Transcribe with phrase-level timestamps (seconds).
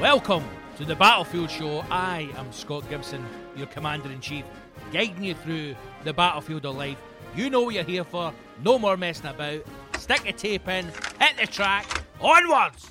[0.00, 0.44] Welcome
[0.76, 1.84] to the Battlefield Show.
[1.90, 4.44] I am Scott Gibson, your Commander in Chief,
[4.92, 5.74] guiding you through
[6.04, 6.98] the battlefield of life.
[7.34, 8.32] You know what you're here for.
[8.62, 9.62] No more messing about.
[9.98, 10.84] Stick the tape in,
[11.18, 12.88] hit the track, onwards!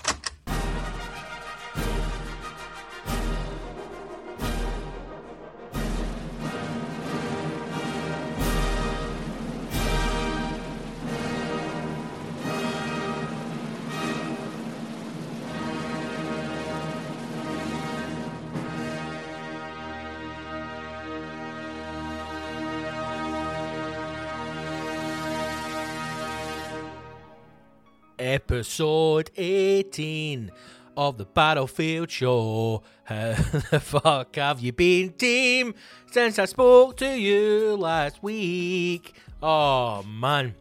[28.27, 30.51] Episode 18
[30.97, 32.83] of the Battlefield Show.
[33.05, 33.35] How
[33.71, 35.73] the fuck have you been, team,
[36.11, 39.15] since I spoke to you last week?
[39.41, 40.55] Oh man,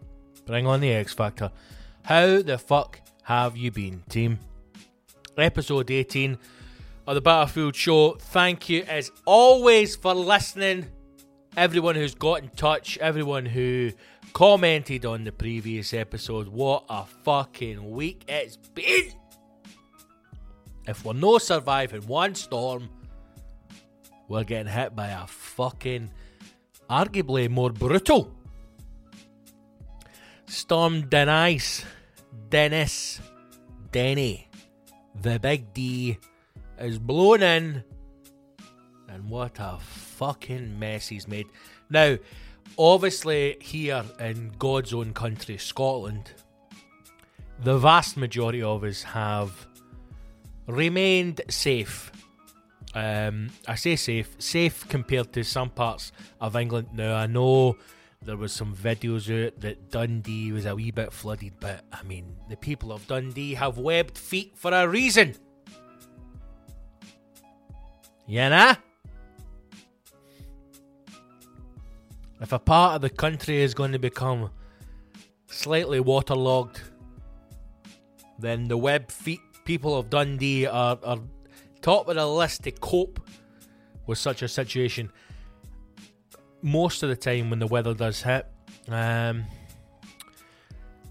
[0.47, 1.51] bring on the X Factor.
[2.05, 4.39] How the fuck have you been, team?
[5.37, 6.39] Episode 18
[7.09, 8.13] of the Battlefield Show.
[8.13, 10.87] Thank you as always for listening.
[11.57, 13.91] Everyone who's got in touch, everyone who
[14.33, 16.49] commented on the previous episode.
[16.49, 19.13] What a fucking week it's been!
[20.87, 22.89] If we're no surviving one storm,
[24.29, 26.11] we're getting hit by a fucking,
[26.89, 28.31] arguably more brutal
[30.47, 31.85] storm Denise,
[32.49, 33.21] Dennis,
[33.93, 34.49] Denny,
[35.21, 36.19] the big D
[36.79, 37.85] is blown in,
[39.09, 41.47] and what a fucking mess he's made.
[41.91, 42.17] Now,
[42.79, 46.33] obviously here in God's own country, Scotland,
[47.63, 49.67] the vast majority of us have
[50.67, 52.13] remained safe.
[52.95, 56.89] Um, I say safe, safe compared to some parts of England.
[56.95, 57.77] Now I know
[58.23, 62.37] there was some videos out that Dundee was a wee bit flooded, but I mean
[62.49, 65.35] the people of Dundee have webbed feet for a reason.
[68.27, 68.75] You know?
[72.41, 74.51] If a part of the country is going to become
[75.47, 76.83] slightly waterlogged,
[78.39, 81.19] then the web feet people of Dundee are, are
[81.81, 83.21] top of the list to cope
[84.07, 85.11] with such a situation.
[86.63, 88.47] Most of the time, when the weather does hit,
[88.89, 89.45] um,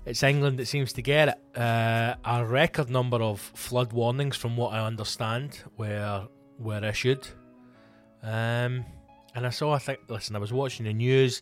[0.05, 1.59] it's England that seems to get it.
[1.59, 6.27] Uh, a record number of flood warnings, from what I understand, were
[6.59, 7.27] were issued.
[8.21, 8.85] Um,
[9.35, 11.41] and I saw, I think, listen, I was watching the news,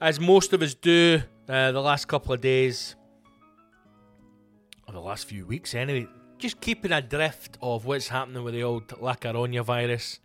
[0.00, 2.96] as most of us do uh, the last couple of days,
[4.86, 6.08] or the last few weeks anyway,
[6.38, 10.20] just keeping adrift of what's happening with the old La Caronia virus.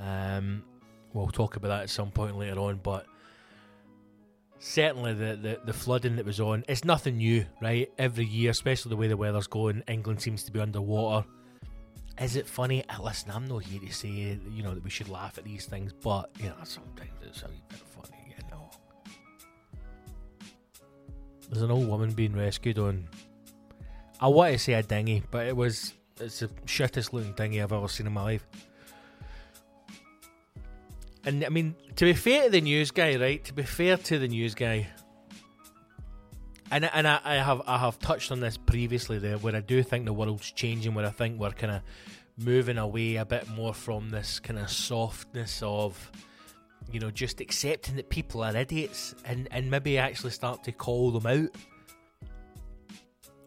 [0.00, 0.64] Um,
[1.12, 3.06] we'll talk about that at some point later on, but
[4.58, 7.90] certainly the, the, the flooding that was on, it's nothing new, right?
[7.98, 11.26] Every year, especially the way the weather's going, England seems to be underwater.
[12.20, 12.84] Is it funny?
[12.88, 15.66] Uh, listen, I'm not here to say you know that we should laugh at these
[15.66, 18.70] things, but you know sometimes it's a bit funny, you know.
[21.50, 23.08] There's an old woman being rescued on.
[24.20, 27.72] I want to say a dinghy, but it was it's the shittest looking dinghy I've
[27.72, 28.46] ever seen in my life.
[31.26, 33.42] And I mean, to be fair to the news guy, right?
[33.44, 34.86] To be fair to the news guy,
[36.70, 39.82] and and I, I have I have touched on this previously there, where I do
[39.82, 41.82] think the world's changing, where I think we're kind of
[42.36, 46.10] moving away a bit more from this kind of softness of,
[46.90, 51.10] you know, just accepting that people are idiots, and and maybe actually start to call
[51.10, 51.50] them out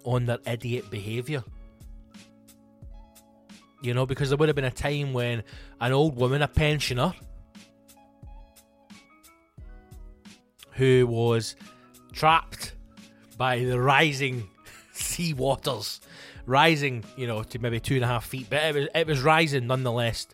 [0.03, 1.43] on their idiot behaviour.
[3.81, 5.43] You know, because there would have been a time when
[5.79, 7.13] an old woman, a pensioner,
[10.71, 11.55] who was
[12.13, 12.73] trapped
[13.37, 14.49] by the rising
[14.93, 16.01] sea waters,
[16.45, 19.21] rising, you know, to maybe two and a half feet, but it was it was
[19.21, 20.27] rising nonetheless.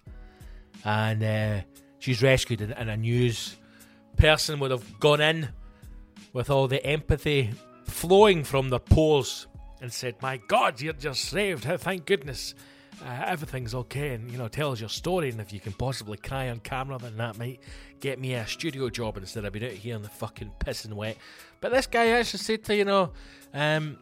[0.85, 1.61] And uh,
[1.99, 3.57] she's rescued, and, and a news
[4.17, 5.49] person would have gone in
[6.33, 7.51] with all the empathy
[7.85, 9.47] flowing from their pores
[9.81, 11.63] and said, "My God, you're just saved!
[11.63, 12.55] Thank goodness."
[13.01, 15.29] Uh, everything's okay, and you know, tell us your story.
[15.29, 17.59] And if you can possibly cry on camera, then that might
[17.99, 21.17] get me a studio job instead of being out here in the fucking pissing wet.
[21.61, 23.11] But this guy actually said to you know,
[23.53, 23.97] um,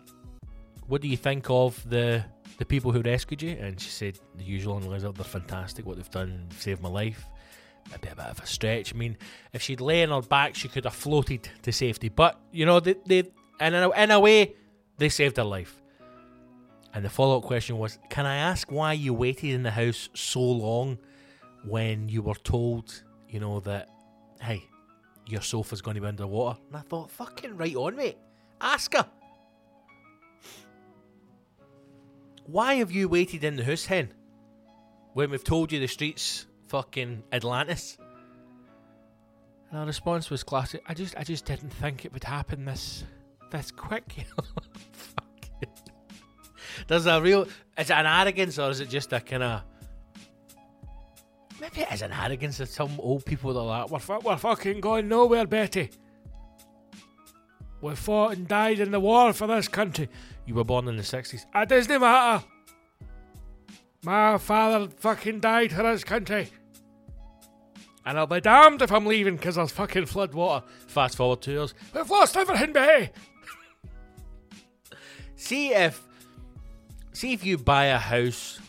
[0.88, 2.24] what do you think of the
[2.58, 3.52] the people who rescued you?
[3.52, 5.86] And she said the usual and Lizard, they're fantastic.
[5.86, 7.26] What they've done saved my life.
[7.90, 8.94] Maybe a bit of a stretch.
[8.94, 9.18] I mean,
[9.54, 12.10] if she'd lay on her back, she could have floated to safety.
[12.10, 13.24] But you know, they, they
[13.60, 14.54] in a, in a way,
[14.98, 15.81] they saved her life.
[16.94, 20.10] And the follow up question was Can I ask why you waited in the house
[20.14, 20.98] so long
[21.64, 23.90] when you were told, you know, that,
[24.42, 24.64] hey,
[25.26, 26.60] your sofa's going to be underwater?
[26.68, 28.18] And I thought, fucking right on, mate.
[28.60, 29.08] Ask her.
[32.46, 34.14] Why have you waited in the house, hen?
[35.14, 37.98] When we've told you the streets fucking Atlantis?
[39.70, 40.84] And our response was classic.
[40.88, 43.06] I just I just didn't think it would happen this
[43.52, 44.26] this quick.
[46.88, 47.44] There's a real.
[47.78, 49.62] Is it an arrogance or is it just a kind of.
[51.60, 54.38] Maybe it is an arrogance of some old people that are like, we're, fu- we're
[54.38, 55.92] fucking going nowhere, Betty.
[57.82, 60.10] We fought and died in the war for this country.
[60.46, 61.46] You were born in the 60s.
[61.54, 62.44] It doesn't matter.
[64.04, 66.50] My father fucking died for this country.
[68.06, 70.66] And I'll be damned if I'm leaving because there's fucking flood water.
[70.88, 71.74] Fast forward two years.
[71.94, 73.12] We've lost everything, Betty.
[75.36, 76.08] See if
[77.14, 78.60] see if you buy a house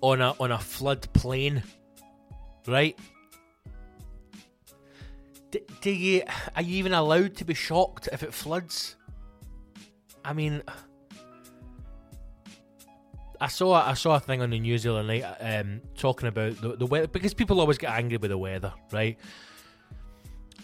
[0.00, 1.62] on a on a flood plain,
[2.66, 2.98] right?
[5.50, 6.22] D- do you
[6.56, 8.96] are you even allowed to be shocked if it floods?
[10.24, 10.62] I mean,
[13.40, 16.60] I saw I saw a thing on the news the other night um, talking about
[16.60, 19.18] the, the weather because people always get angry with the weather, right?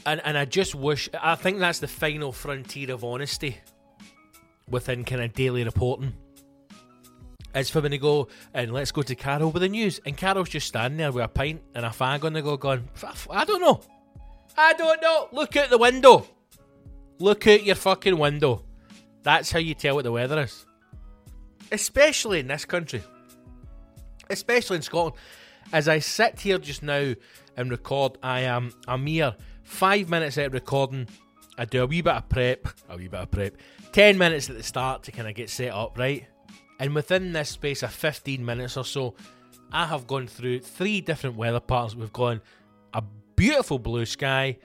[0.04, 3.56] And and I just wish I think that's the final frontier of honesty
[4.70, 6.14] within kind of daily reporting.
[7.54, 10.50] Is for when they go and let's go to Carol with the news, and Carol's
[10.50, 12.86] just standing there with a pint and a fag on the go, going,
[13.30, 13.80] I don't know,
[14.58, 15.28] I don't know.
[15.32, 16.26] Look out the window,
[17.18, 18.64] look out your fucking window.
[19.22, 20.66] That's how you tell what the weather is,
[21.72, 23.02] especially in this country,
[24.28, 25.16] especially in Scotland.
[25.72, 27.14] As I sit here just now
[27.56, 31.08] and record, I am a mere five minutes out of recording.
[31.56, 33.56] I do a wee bit of prep, a wee bit of prep,
[33.92, 36.26] 10 minutes at the start to kind of get set up, right?
[36.78, 39.14] And within this space of 15 minutes or so,
[39.72, 41.96] I have gone through three different weather patterns.
[41.96, 42.40] We've gone
[42.92, 43.02] a
[43.34, 44.58] beautiful blue sky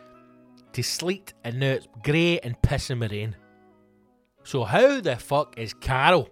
[0.73, 3.35] to sleet, and now it's grey and pissing rain.
[4.43, 6.29] So, how the fuck is Carol,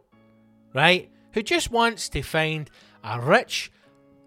[0.74, 1.10] right?
[1.34, 2.69] Who just wants to find
[3.03, 3.72] a rich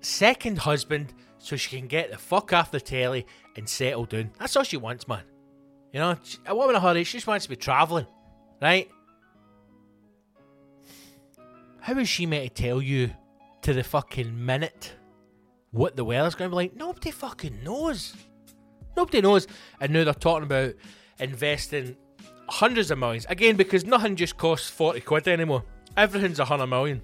[0.01, 3.27] second husband so she can get the fuck off the telly
[3.57, 4.31] and settle down.
[4.39, 5.23] That's all she wants, man.
[5.93, 6.17] You know,
[6.47, 8.07] a woman in a hurry, she just wants to be travelling,
[8.63, 8.89] right?
[11.81, 13.11] How is she meant to tell you
[13.63, 14.93] to the fucking minute
[15.73, 16.77] what the weather's going to be like?
[16.77, 18.15] Nobody fucking knows.
[18.97, 19.49] Nobody knows.
[19.81, 20.75] And now they're talking about
[21.19, 21.97] investing
[22.49, 23.27] hundreds of millions.
[23.29, 25.65] Again, because nothing just costs 40 quid anymore.
[25.97, 27.03] Everything's a hundred million.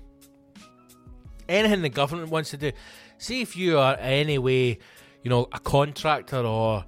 [1.49, 2.71] Anything the government wants to do.
[3.19, 4.79] See if you are any way,
[5.25, 6.85] you know, a contractor or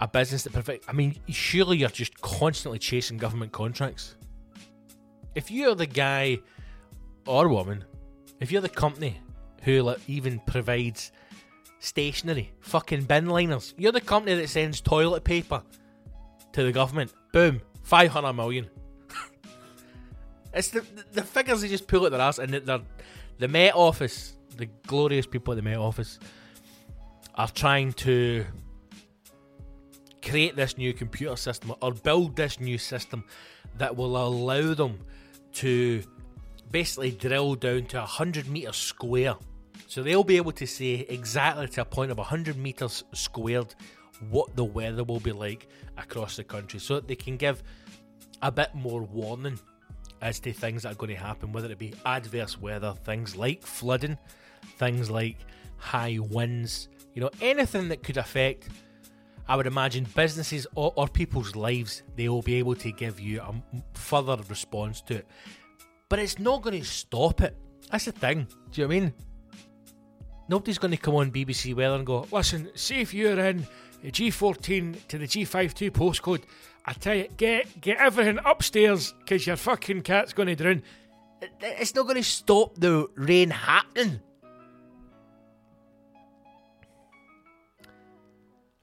[0.00, 0.84] a business that perfect.
[0.88, 4.16] I mean, surely you're just constantly chasing government contracts.
[5.34, 6.38] If you're the guy
[7.26, 7.84] or woman,
[8.40, 9.20] if you're the company
[9.62, 11.12] who like, even provides
[11.80, 15.62] stationery, fucking bin liners, you're the company that sends toilet paper
[16.52, 17.12] to the government.
[17.32, 18.68] Boom, five hundred million.
[20.54, 22.80] it's the the figures they just pull at their ass, and they're
[23.38, 26.18] the Met Office, the glorious people at the Met Office,
[27.34, 28.44] are trying to
[30.28, 33.24] create this new computer system or build this new system
[33.76, 34.98] that will allow them
[35.52, 36.02] to
[36.70, 39.36] basically drill down to 100 meters square.
[39.86, 43.74] So they'll be able to say exactly to a point of 100 meters squared
[44.30, 47.62] what the weather will be like across the country so that they can give
[48.42, 49.58] a bit more warning
[50.20, 53.62] as to things that are going to happen, whether it be adverse weather, things like
[53.62, 54.18] flooding,
[54.76, 55.36] things like
[55.76, 58.68] high winds, you know, anything that could affect,
[59.48, 63.40] I would imagine, businesses or, or people's lives, they will be able to give you
[63.40, 63.54] a
[63.94, 65.26] further response to it.
[66.08, 67.56] But it's not going to stop it.
[67.90, 68.46] That's the thing.
[68.72, 69.14] Do you know I mean?
[70.50, 73.66] Nobody's going to come on BBC Weather and go, listen, see if you're in
[74.04, 76.42] G14 to the G52 postcode,
[76.86, 80.82] I tell you, get get everything upstairs because your fucking cat's going to drown.
[81.60, 84.20] It's not going to stop the rain happening.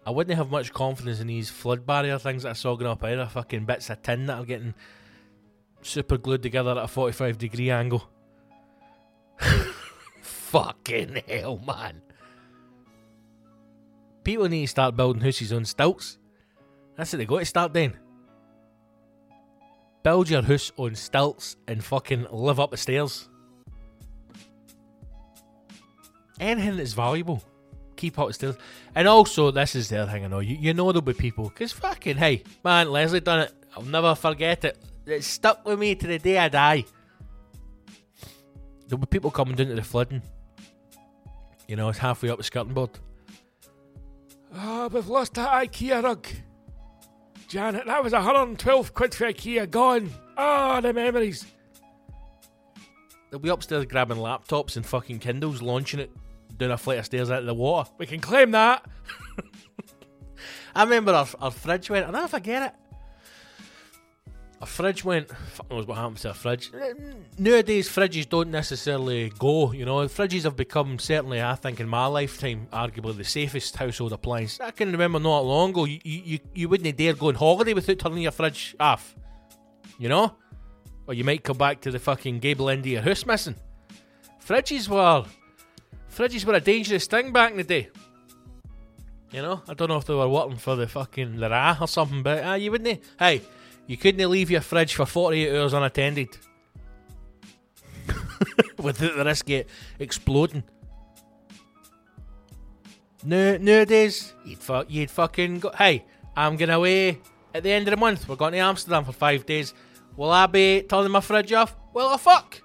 [0.06, 3.04] I wouldn't have much confidence in these flood barrier things that are saw going up
[3.04, 3.26] either.
[3.26, 4.76] Fucking bits of tin that are getting
[5.82, 8.08] super glued together at a 45 degree angle.
[10.22, 12.02] Fucking hell, man.
[14.24, 16.20] People need to start building houses on stilts.
[16.96, 17.96] That's what they got to start doing.
[20.04, 23.28] Build your house on stilts and fucking live up the stairs.
[26.40, 27.44] Anything that's valuable
[27.96, 28.56] keep out still.
[28.94, 30.40] And also, this is the other thing I know.
[30.40, 33.54] You, you know there'll be people, because fucking, hey, man, Leslie done it.
[33.76, 34.78] I'll never forget it.
[35.06, 36.86] It stuck with me to the day I die.
[38.88, 40.22] There'll be people coming down to the flooding.
[41.68, 42.92] You know, it's halfway up the skirting board.
[44.58, 46.28] Oh, we've lost that IKEA rug.
[47.48, 50.10] Janet, that was 112 quid for IKEA gone.
[50.38, 51.46] Ah, oh, the memories.
[53.30, 56.12] They'll be upstairs grabbing laptops and fucking Kindles, launching it
[56.58, 57.90] down a flight of stairs out of the water.
[57.98, 58.86] We can claim that.
[60.76, 62.74] I remember our, our fridge went, I'll never forget it.
[64.62, 66.72] Our fridge went, fuck knows what happens to a fridge.
[67.38, 69.98] Nowadays, fridges don't necessarily go, you know.
[70.08, 74.60] Fridges have become, certainly, I think, in my lifetime, arguably the safest household appliance.
[74.62, 78.00] I can remember not long ago, you, you, you wouldn't dare go on holiday without
[78.00, 79.16] turning your fridge off.
[80.00, 80.36] You know?
[81.08, 83.56] Or you might come back to the fucking gable end of your house missing.
[84.44, 85.26] Fridges were
[86.16, 87.90] Fridges were a dangerous thing back in the day.
[89.32, 91.90] You know, I don't know if they were working for the fucking the RA or
[91.90, 93.04] something, but uh, you wouldn't.
[93.20, 93.42] Hey,
[93.86, 96.30] you couldn't leave your fridge for 48 hours unattended
[98.78, 99.66] without the risk of
[100.00, 100.64] exploding.
[103.26, 105.72] No, nowadays, you'd, fu- you'd fucking go.
[105.78, 106.06] Hey,
[106.38, 107.20] I'm going away
[107.54, 108.30] at the end of the month.
[108.30, 109.74] We're going to Amsterdam for five days.
[110.16, 111.76] Will I be turning my fridge off?
[111.94, 112.62] Well, oh fuck.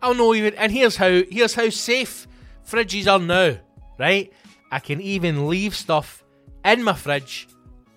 [0.00, 0.54] I'll know even.
[0.54, 1.22] And here's how.
[1.28, 2.28] Here's how safe
[2.66, 3.58] fridges are now,
[3.98, 4.32] right?
[4.70, 6.24] I can even leave stuff
[6.64, 7.48] in my fridge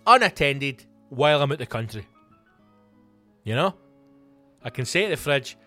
[0.05, 2.05] unattended while I'm at the country.
[3.43, 3.75] You know?
[4.63, 5.57] I can say to the fridge,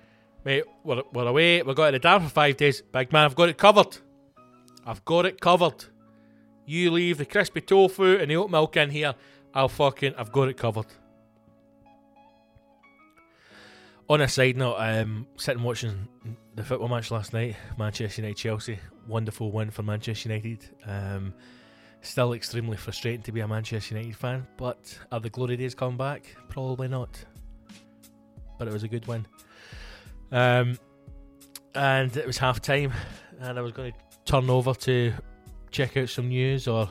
[0.44, 2.82] mate, we're, we're away, we're going to the dam for five days.
[2.82, 3.98] Big man, I've got it covered.
[4.86, 5.84] I've got it covered.
[6.66, 9.14] You leave the crispy tofu and the oat milk in here.
[9.54, 10.86] I'll fucking, I've got it covered.
[14.08, 16.08] On a side note, um, sitting watching
[16.54, 20.68] the football match last night, Manchester United Chelsea, wonderful win for Manchester United.
[20.86, 21.32] Um,
[22.02, 25.96] still extremely frustrating to be a Manchester United fan, but are the glory days coming
[25.96, 26.36] back?
[26.48, 27.24] Probably not.
[28.58, 29.26] But it was a good win.
[30.30, 30.78] Um,
[31.74, 32.92] and it was half time,
[33.40, 35.12] and I was going to turn over to
[35.70, 36.90] check out some news or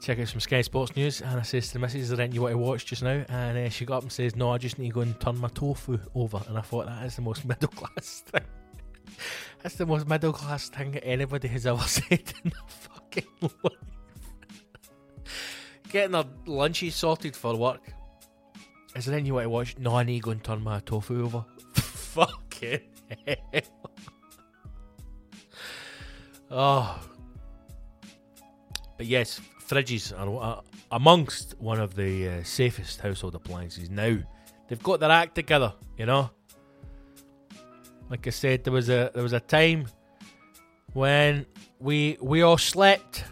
[0.00, 1.20] check out some Sky Sports news.
[1.20, 3.24] And I says to the missus, Is there anything you want to watch just now?
[3.28, 5.38] And uh, she got up and says, No, I just need to go and turn
[5.38, 6.40] my tofu over.
[6.48, 8.44] And I thought that is the most middle class thing.
[9.62, 13.72] That's the most middle class thing anybody has ever said in their fucking life.
[15.90, 17.82] Getting their lunches sorted for work.
[18.94, 19.78] Is there you want to watch?
[19.78, 21.44] No, I need to go and turn my tofu over.
[21.74, 22.80] fucking
[23.26, 23.72] hell.
[26.50, 27.00] Oh.
[28.96, 30.60] But yes, fridges are uh,
[30.90, 34.16] amongst one of the uh, safest household appliances now.
[34.68, 36.30] They've got their act together, you know.
[38.08, 39.86] Like I said, there was a there was a time
[40.92, 41.46] when
[41.80, 43.24] we we all slept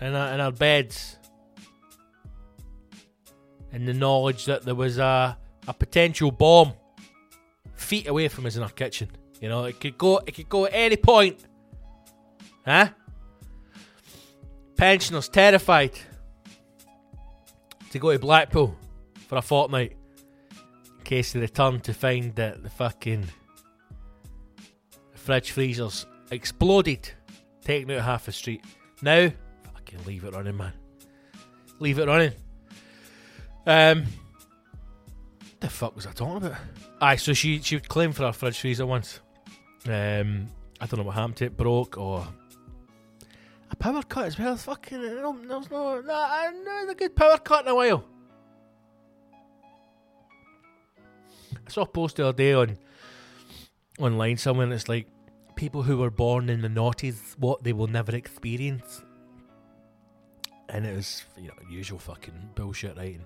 [0.00, 1.18] in our, in our beds
[3.72, 5.36] in the knowledge that there was a
[5.68, 6.72] a potential bomb
[7.74, 9.10] feet away from us in our kitchen.
[9.40, 11.38] You know, it could go it could go at any point.
[12.64, 12.88] Huh?
[14.76, 15.92] Pensioners terrified
[17.90, 18.76] to go to Blackpool
[19.28, 19.96] for a fortnight
[20.98, 23.26] in case they return to find that the fucking
[25.20, 27.08] fridge freezers exploded,
[27.62, 28.64] taking out half the street.
[29.02, 29.30] Now,
[29.74, 30.72] fucking leave it running, man.
[31.78, 32.32] Leave it running.
[33.66, 34.04] Um,
[35.60, 36.58] the fuck was I talking about?
[37.00, 39.20] Aye, so she she claimed for her fridge freezer once.
[39.86, 40.48] Um,
[40.80, 42.26] I don't know what happened to it, broke or
[43.70, 44.56] a power cut as well.
[44.56, 48.04] Fucking no, no, no, no, no, a good power cut in a while.
[51.66, 52.76] I saw a post the other day on
[54.00, 54.64] online somewhere.
[54.64, 55.06] And it's like
[55.56, 59.02] people who were born in the noughties, what they will never experience.
[60.68, 63.24] And it was, you know, usual fucking bullshit writing.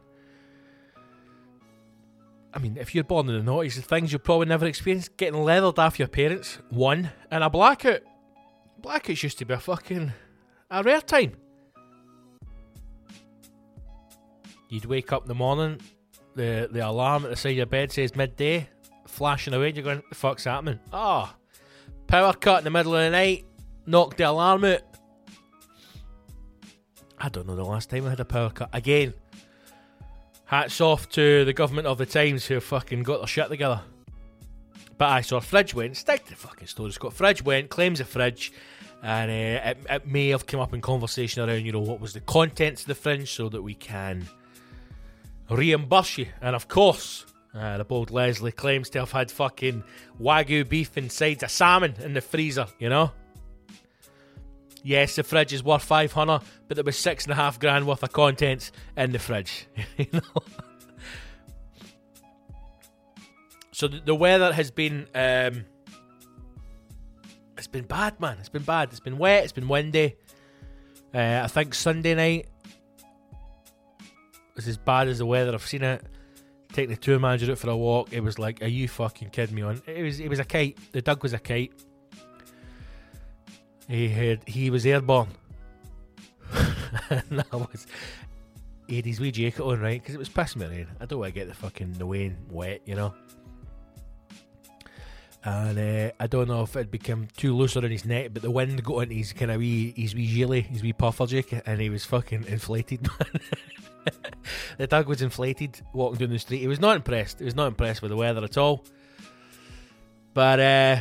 [2.55, 5.43] I mean, if you're born in the noughties, the things you'll probably never experience getting
[5.43, 8.01] leathered off your parents, one, and a blackout.
[8.81, 10.13] Blackouts used to be a fucking
[10.71, 11.33] a rare time.
[14.69, 15.81] You'd wake up in the morning,
[16.35, 18.69] the the alarm at the side of your bed says midday,
[19.15, 20.81] flashing away, you're going, the fuck's happening?
[20.93, 21.57] Ah, oh,
[22.07, 23.45] power cut in the middle of the night,
[23.87, 24.83] knocked the alarm out.
[27.19, 28.69] I don't know the last time I had a power cut.
[28.73, 29.15] Again,
[30.47, 33.81] hats off to the government of the times who fucking got their shit together.
[34.99, 36.89] But I saw a fridge went, stick to the fucking story.
[36.89, 38.53] It's got fridge went, claims a fridge,
[39.03, 42.13] and uh, it, it, may have come up in conversation around, you know, what was
[42.13, 44.27] the contents of the fridge so that we can
[45.51, 46.27] reimburse you.
[46.41, 49.85] And of course, uh, the bold Leslie claims to have had fucking
[50.21, 53.13] wagyu beef inside a salmon in the freezer, you know?
[54.83, 58.03] Yes, the fridge is worth 500, but there was six and a half grand worth
[58.03, 59.67] of contents in the fridge.
[59.97, 60.21] you know?
[63.73, 65.65] so the, the, weather has been um,
[67.57, 68.37] it's been bad, man.
[68.41, 68.91] It's been bad.
[68.91, 69.45] It's been wet.
[69.45, 70.17] It's been windy.
[71.15, 72.49] Uh, I think Sunday night
[74.55, 75.55] was as bad as the weather.
[75.55, 76.05] I've seen it.
[76.75, 78.13] Taking the tour manager out for a walk.
[78.13, 79.63] It was like, are you fucking kidding me?
[79.63, 80.19] On it was.
[80.19, 80.77] It was a kite.
[80.91, 81.73] The dog was a kite.
[83.89, 85.29] He had he was airborne.
[87.11, 87.87] and I was
[88.89, 90.03] he had his wee jacket on, right?
[90.03, 90.89] Because it was pissing me rain.
[91.01, 93.15] I don't want to get the fucking the rain wet, you know.
[95.45, 98.51] And uh, I don't know if it became too loose around his neck, but the
[98.51, 101.81] wind got into his kind of wee, his wee gilly, his wee puffer jacket, and
[101.81, 103.41] he was fucking inflated, man.
[104.79, 106.61] the dog was inflated walking down the street.
[106.61, 107.39] He was not impressed.
[107.39, 108.85] He was not impressed with the weather at all.
[110.33, 110.99] But uh,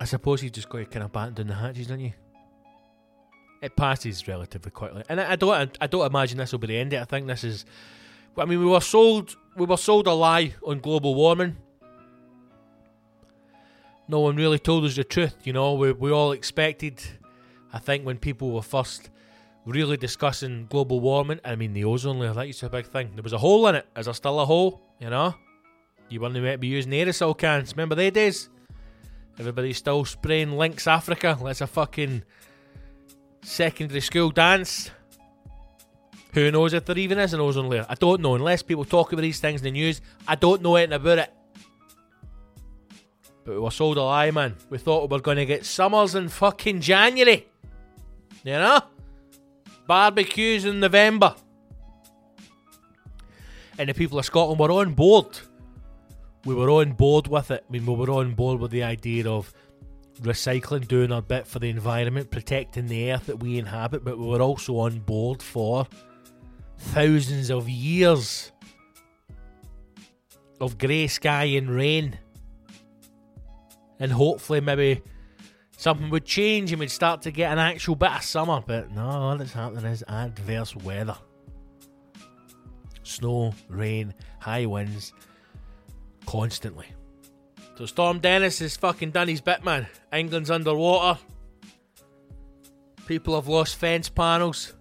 [0.00, 2.12] I suppose you just got to kind of batten down the hatches, don't you?
[3.62, 5.78] It passes relatively quickly, and I, I don't.
[5.80, 6.92] I don't imagine this will be the end.
[6.92, 7.02] Of it.
[7.02, 7.64] I think this is.
[8.36, 9.34] I mean, we were sold.
[9.56, 11.56] We were sold a lie on global warming.
[14.06, 15.34] No one really told us the truth.
[15.44, 17.00] You know, we we all expected.
[17.72, 19.08] I think when people were first
[19.66, 22.90] really discussing global warming, I mean the ozone layer, that used to be a big
[22.90, 23.12] thing.
[23.14, 23.86] There was a hole in it.
[23.96, 24.80] Is there still a hole?
[25.00, 25.34] You know,
[26.08, 27.72] you to be using aerosol cans.
[27.72, 28.48] Remember they days?
[29.38, 31.36] Everybody's still spraying Lynx Africa.
[31.40, 32.22] Let's a fucking
[33.42, 34.90] secondary school dance.
[36.34, 37.86] Who knows if there even is an ozone layer?
[37.88, 38.34] I don't know.
[38.34, 41.32] Unless people talk about these things in the news, I don't know anything about it.
[43.44, 44.56] But we were sold a lie, man.
[44.70, 47.46] We thought we were going to get summers in fucking January.
[48.42, 48.80] You know?
[49.86, 51.34] Barbecues in November.
[53.78, 55.40] And the people of Scotland were on board
[56.44, 57.64] we were on board with it.
[57.68, 59.52] I mean, we were on board with the idea of
[60.20, 64.26] recycling, doing our bit for the environment, protecting the earth that we inhabit, but we
[64.26, 65.86] were also on board for
[66.78, 68.52] thousands of years
[70.60, 72.18] of grey sky and rain.
[73.98, 75.02] And hopefully, maybe
[75.76, 78.62] something would change and we'd start to get an actual bit of summer.
[78.66, 81.16] But no, all that's happening is adverse weather
[83.04, 85.12] snow, rain, high winds
[86.26, 86.86] constantly.
[87.76, 89.86] So Storm Dennis has fucking done his bit, man.
[90.12, 91.20] England's underwater.
[93.06, 94.72] People have lost fence panels.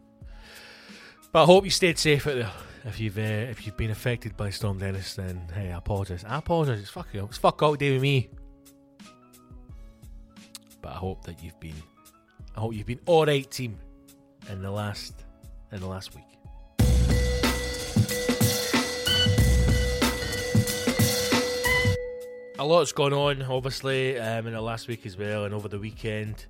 [1.32, 2.52] But I hope you stayed safe out there.
[2.86, 6.24] If you've uh, if you've been affected by Storm Dennis, then hey, I apologise.
[6.28, 6.82] I apologise.
[6.82, 8.30] It's fuck It's fuck out day with me.
[10.84, 11.82] But I hope that you've been.
[12.56, 13.80] I hope you've been all right, team,
[14.52, 15.16] in the last
[15.72, 16.26] in the last week.
[22.60, 25.80] a lot's gone on, obviously, um, in the last week as well, and over the
[25.80, 26.46] weekend.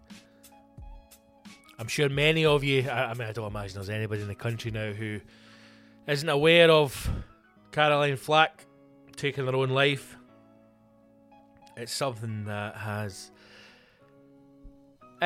[1.79, 4.35] I'm sure many of you, I, I mean, I don't imagine there's anybody in the
[4.35, 5.19] country now who
[6.05, 7.09] isn't aware of
[7.71, 8.65] Caroline Flack
[9.15, 10.15] taking their own life.
[11.75, 13.31] It's something that has.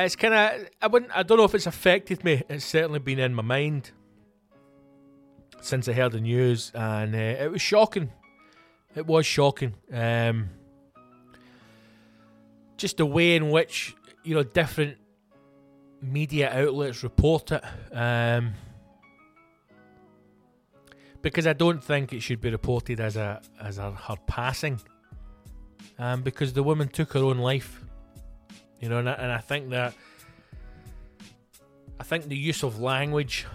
[0.04, 0.68] It's kind of.
[0.80, 1.16] I wouldn't.
[1.16, 2.42] I don't know if it's affected me.
[2.48, 3.90] It's certainly been in my mind
[5.60, 8.10] since I heard the news, and uh, it was shocking.
[8.94, 9.74] It was shocking.
[9.92, 10.50] Um,
[12.76, 14.98] just the way in which you know different
[16.00, 17.64] media outlets report it.
[17.92, 18.54] Um,
[21.22, 24.80] because I don't think it should be reported as a as a, her passing.
[25.98, 27.84] Um, because the woman took her own life,
[28.80, 29.94] you know, and I, and I think that
[32.00, 33.46] I think the use of language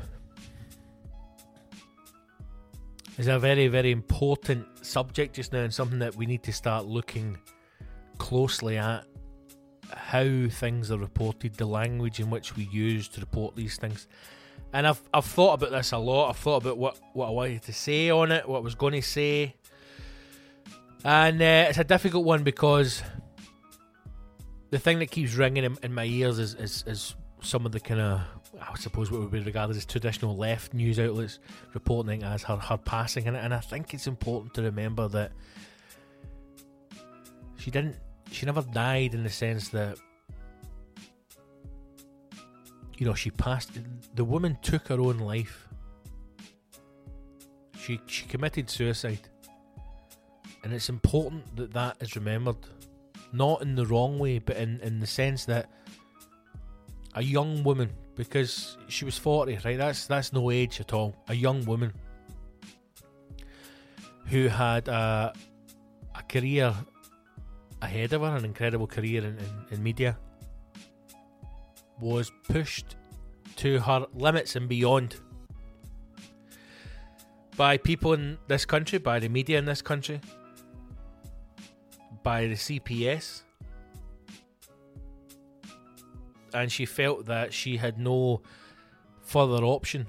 [3.17, 6.86] is a very very important subject just now, and something that we need to start
[6.86, 7.38] looking
[8.17, 9.05] closely at
[9.95, 14.07] how things are reported, the language in which we use to report these things.
[14.73, 16.29] And I've I've thought about this a lot.
[16.29, 18.93] I've thought about what, what I wanted to say on it, what I was going
[18.93, 19.55] to say.
[21.05, 23.03] And uh, it's a difficult one because
[24.73, 27.79] the thing that keeps ringing in, in my ears is, is, is some of the
[27.79, 28.21] kind of,
[28.59, 31.38] I suppose, what would be regarded as traditional left news outlets
[31.75, 33.27] reporting as her, her passing.
[33.27, 35.31] And, and I think it's important to remember that
[37.59, 37.97] she didn't,
[38.31, 39.99] she never died in the sense that
[42.97, 43.69] you know, she passed.
[44.15, 45.67] The woman took her own life.
[47.79, 49.19] She she committed suicide,
[50.63, 52.55] and it's important that that is remembered,
[53.34, 55.69] not in the wrong way, but in in the sense that
[57.15, 59.78] a young woman, because she was forty, right?
[59.78, 61.15] That's that's no age at all.
[61.28, 61.93] A young woman
[64.28, 65.34] who had a
[66.15, 66.74] a career
[67.82, 70.17] ahead of her, an incredible career in, in, in media
[72.00, 72.96] was pushed
[73.56, 75.15] to her limits and beyond
[77.56, 80.19] by people in this country, by the media in this country,
[82.23, 83.43] by the CPS.
[86.53, 88.41] And she felt that she had no
[89.21, 90.07] further option.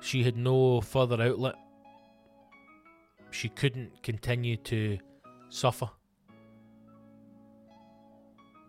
[0.00, 1.54] She had no further outlet.
[3.30, 4.98] She couldn't continue to
[5.48, 5.90] suffer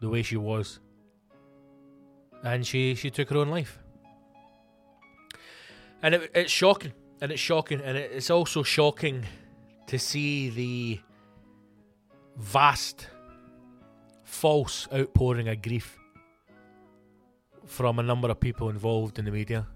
[0.01, 0.79] the way she was
[2.43, 3.79] and she she took her own life.
[6.01, 9.25] And it, it's shocking, and it's shocking, and it, it's also shocking
[9.87, 10.99] to see the
[12.39, 13.07] vast
[14.23, 15.97] false outpouring of grief
[17.65, 19.67] from a number of people involved in the media,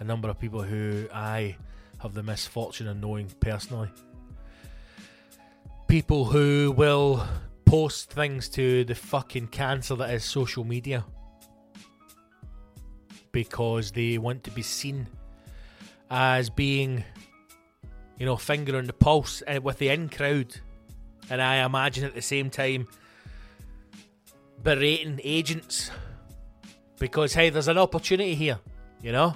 [0.00, 1.56] a number of people who I
[1.98, 3.90] have the misfortune of knowing personally.
[5.86, 7.26] People who will
[7.64, 11.04] post things to the fucking cancer that is social media
[13.32, 15.06] because they want to be seen
[16.10, 17.04] as being,
[18.18, 20.58] you know, finger on the pulse uh, with the in crowd.
[21.30, 22.88] And I imagine at the same time
[24.62, 25.90] berating agents
[26.98, 28.58] because, hey, there's an opportunity here,
[29.02, 29.34] you know?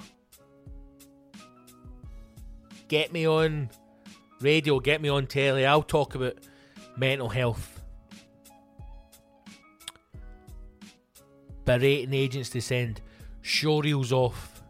[2.87, 3.69] Get me on
[4.41, 6.35] radio, get me on telly, I'll talk about
[6.97, 7.81] mental health.
[11.65, 13.01] Berating agents to send
[13.41, 14.61] show reels off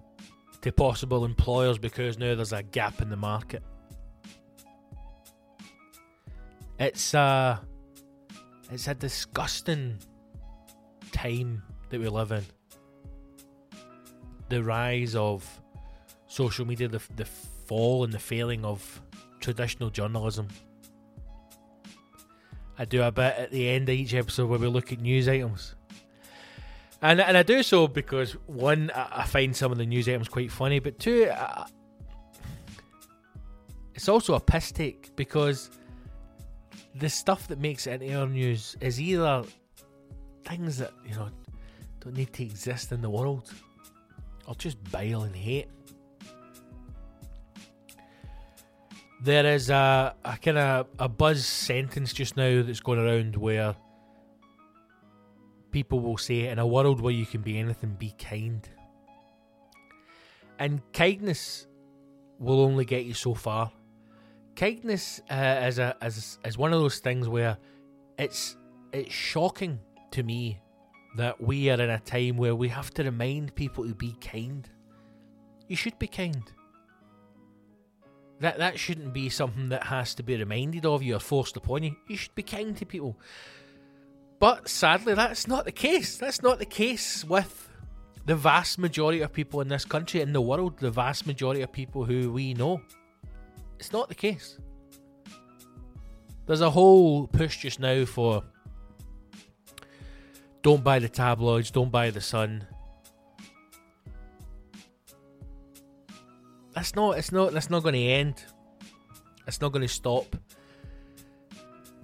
[0.62, 3.64] to possible employers because now there's a gap in the market.
[6.84, 7.62] It's a
[8.70, 9.98] it's a disgusting
[11.14, 12.44] time that we live in.
[14.50, 15.48] The rise of
[16.28, 19.02] social media, the, the fall and the failing of
[19.40, 20.50] traditional journalism.
[22.78, 25.30] I do a bit at the end of each episode where we look at news
[25.30, 25.76] items
[27.02, 30.52] and and I do so because one, I find some of the news items quite
[30.52, 31.66] funny, but two, I,
[33.96, 35.70] it's also a piss take because
[36.96, 39.44] the stuff that makes it our news is either
[40.46, 41.30] things that you know
[42.00, 43.52] don't need to exist in the world,
[44.48, 45.70] or just bile and hate.
[49.24, 53.74] There is a, a kind of a buzz sentence just now that's going around where
[55.72, 58.68] people will say, in a world where you can be anything, be kind.
[60.60, 61.68] And kindness
[62.38, 63.72] will only get you so far.
[64.56, 67.58] Kindness uh, is a is is one of those things where
[68.18, 68.56] it's
[68.92, 69.80] it's shocking
[70.12, 70.60] to me
[71.16, 74.70] that we are in a time where we have to remind people to be kind.
[75.68, 76.44] You should be kind.
[78.40, 81.84] That that shouldn't be something that has to be reminded of you or forced upon
[81.84, 81.96] you.
[82.08, 83.18] You should be kind to people.
[84.40, 86.18] But sadly, that's not the case.
[86.18, 87.70] That's not the case with
[88.26, 91.72] the vast majority of people in this country, in the world, the vast majority of
[91.72, 92.82] people who we know.
[93.84, 94.58] It's not the case.
[96.46, 98.42] There's a whole push just now for
[100.62, 102.66] don't buy the tabloids, don't buy the Sun.
[106.74, 107.18] That's not.
[107.18, 107.52] It's not.
[107.52, 108.46] That's not going to end.
[109.48, 110.34] It's not going to stop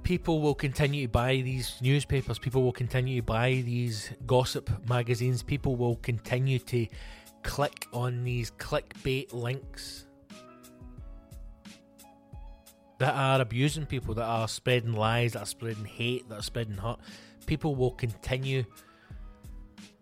[0.04, 5.44] people will continue to buy these newspapers, people will continue to buy these gossip magazines,
[5.44, 6.88] people will continue to
[7.44, 10.09] click on these clickbait links
[13.00, 16.76] that are abusing people, that are spreading lies, that are spreading hate, that are spreading
[16.76, 17.00] hurt,
[17.46, 18.64] people will continue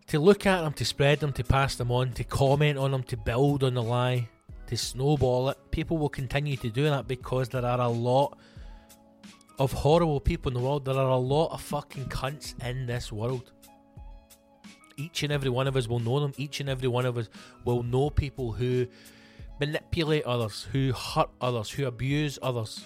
[0.08, 3.04] to look at them, to spread them, to pass them on, to comment on them,
[3.04, 4.28] to build on the lie,
[4.68, 5.58] to snowball it.
[5.72, 8.38] People will continue to do that because there are a lot
[9.60, 10.86] of horrible people in the world.
[10.86, 13.52] There are a lot of fucking cunts in this world.
[14.98, 16.34] Each and every one of us will know them.
[16.38, 17.30] Each and every one of us
[17.64, 18.88] will know people who
[19.60, 22.86] manipulate others, who hurt others, who abuse others.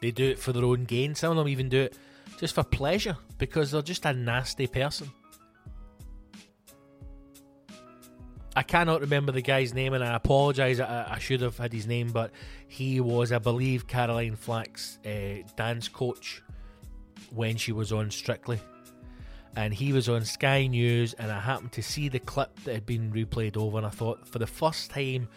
[0.00, 1.14] They do it for their own gain.
[1.14, 1.96] Some of them even do it
[2.38, 5.10] just for pleasure because they're just a nasty person.
[8.54, 10.80] I cannot remember the guy's name, and I apologise.
[10.80, 12.30] I, I, should have had his name, but
[12.68, 16.42] he was, I believe, Caroline Flack's uh, dance coach
[17.34, 18.58] when she was on Strictly,
[19.56, 22.86] and he was on Sky News, and I happened to see the clip that had
[22.86, 25.28] been replayed over, and I thought, for the first time,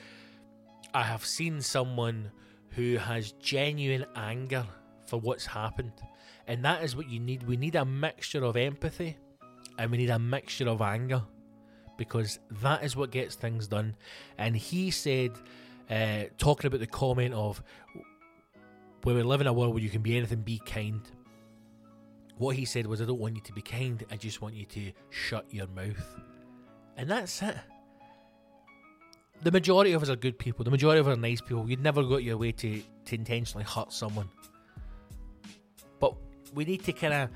[0.94, 2.30] I have seen someone
[2.72, 4.66] who has genuine anger
[5.08, 5.94] for what's happened,
[6.48, 7.44] and that is what you need.
[7.44, 9.18] We need a mixture of empathy,
[9.78, 11.24] and we need a mixture of anger
[11.98, 13.96] because that is what gets things done.
[14.38, 15.32] And he said,
[15.90, 17.64] uh, talking about the comment of
[19.06, 21.02] we live in a world where you can be anything, be kind.
[22.40, 24.66] What he said was, I don't want you to be kind, I just want you
[24.66, 26.20] to shut your mouth.
[26.96, 27.58] And that's it.
[29.42, 30.64] The majority of us are good people.
[30.64, 31.70] The majority of us are nice people.
[31.70, 34.30] You'd never go out your way to, to intentionally hurt someone.
[36.00, 36.16] But
[36.54, 37.30] we need to kind of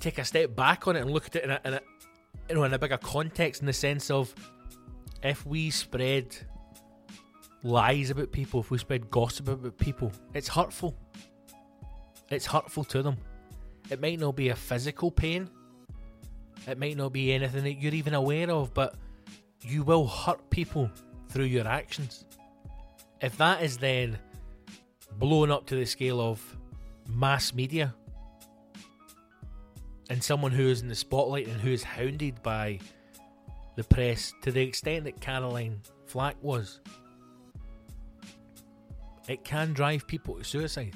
[0.00, 1.80] take a step back on it and look at it in a, in a,
[2.48, 4.34] you know, in a bigger context, in the sense of
[5.22, 6.34] if we spread
[7.62, 10.96] lies about people, if we spread gossip about people, it's hurtful.
[12.30, 13.18] It's hurtful to them.
[13.90, 15.48] It might not be a physical pain.
[16.66, 18.96] It might not be anything that you're even aware of, but
[19.62, 20.90] you will hurt people
[21.28, 22.24] through your actions.
[23.20, 24.18] If that is then
[25.18, 26.40] blown up to the scale of
[27.08, 27.94] mass media,
[30.10, 32.78] and someone who is in the spotlight and who is hounded by
[33.76, 36.80] the press to the extent that Caroline Flack was,
[39.28, 40.94] it can drive people to suicide.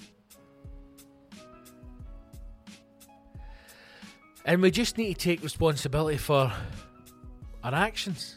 [4.44, 6.53] And we just need to take responsibility for
[7.62, 8.37] our actions.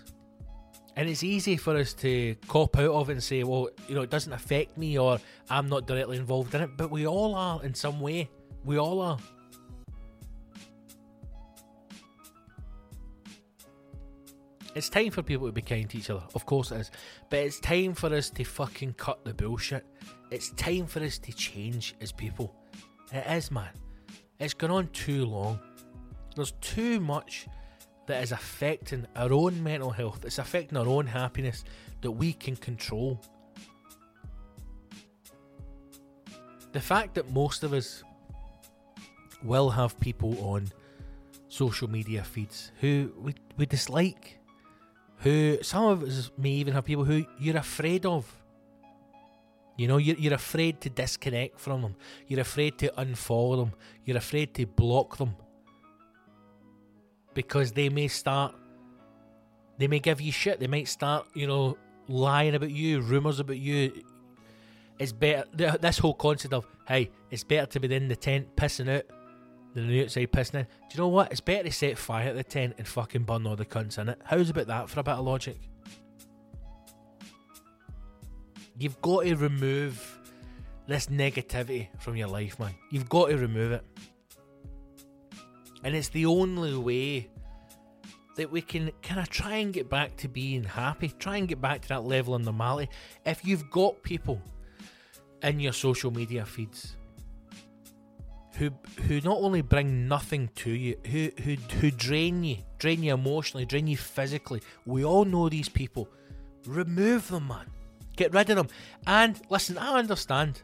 [0.95, 4.01] And it's easy for us to cop out of it and say, well, you know,
[4.01, 5.17] it doesn't affect me or
[5.49, 6.71] I'm not directly involved in it.
[6.77, 8.29] But we all are in some way.
[8.63, 9.17] We all are.
[14.75, 16.23] It's time for people to be kind to each other.
[16.35, 16.91] Of course it is.
[17.29, 19.85] But it's time for us to fucking cut the bullshit.
[20.31, 22.55] It's time for us to change as people.
[23.11, 23.69] It is, man.
[24.39, 25.59] It's gone on too long.
[26.35, 27.47] There's too much
[28.07, 30.25] that is affecting our own mental health.
[30.25, 31.63] It's affecting our own happiness
[32.01, 33.19] that we can control.
[36.73, 38.03] The fact that most of us
[39.43, 40.67] will have people on
[41.47, 44.39] social media feeds who we, we dislike
[45.23, 48.29] who some of us may even have people who you're afraid of.
[49.77, 51.95] You know, you're, you're afraid to disconnect from them.
[52.27, 53.73] You're afraid to unfollow them.
[54.03, 55.35] You're afraid to block them.
[57.33, 58.55] Because they may start,
[59.77, 60.59] they may give you shit.
[60.59, 64.03] They might start, you know, lying about you, rumours about you.
[64.99, 68.89] It's better, this whole concept of, hey, it's better to be in the tent pissing
[68.89, 69.05] out
[69.73, 70.63] than the outside pissing in.
[70.63, 71.31] Do you know what?
[71.31, 74.09] It's better to set fire to the tent and fucking burn all the cunts in
[74.09, 74.19] it.
[74.23, 75.57] How's about that for a bit of logic?
[78.77, 80.19] You've got to remove
[80.87, 82.75] this negativity from your life, man.
[82.91, 83.83] You've got to remove it.
[85.83, 87.29] And it's the only way
[88.35, 91.61] that we can kind of try and get back to being happy, try and get
[91.61, 92.91] back to that level of normality.
[93.25, 94.41] If you've got people
[95.43, 96.95] in your social media feeds
[98.55, 98.71] who
[99.07, 103.65] who not only bring nothing to you, who who who drain you, drain you emotionally,
[103.65, 104.61] drain you physically.
[104.85, 106.07] We all know these people.
[106.65, 107.65] Remove them, man.
[108.15, 108.67] Get rid of them.
[109.07, 110.61] And listen, I understand.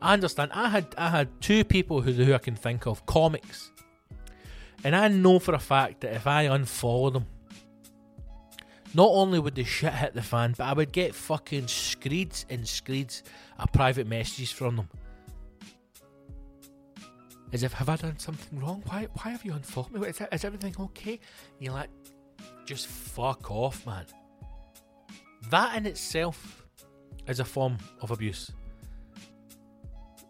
[0.00, 0.52] I understand.
[0.54, 3.72] I had I had two people who who I can think of, comics.
[4.84, 7.26] And I know for a fact that if I unfollow them,
[8.94, 12.66] not only would the shit hit the fan, but I would get fucking screeds and
[12.66, 13.22] screeds
[13.58, 14.88] of private messages from them
[17.52, 18.82] as if have I done something wrong?
[18.86, 20.08] Why why have you unfollowed me?
[20.08, 21.12] Is, everything okay?
[21.12, 21.90] And you're like,
[22.64, 24.04] just fuck off, man.
[25.50, 26.66] That in itself
[27.26, 28.50] is a form of abuse.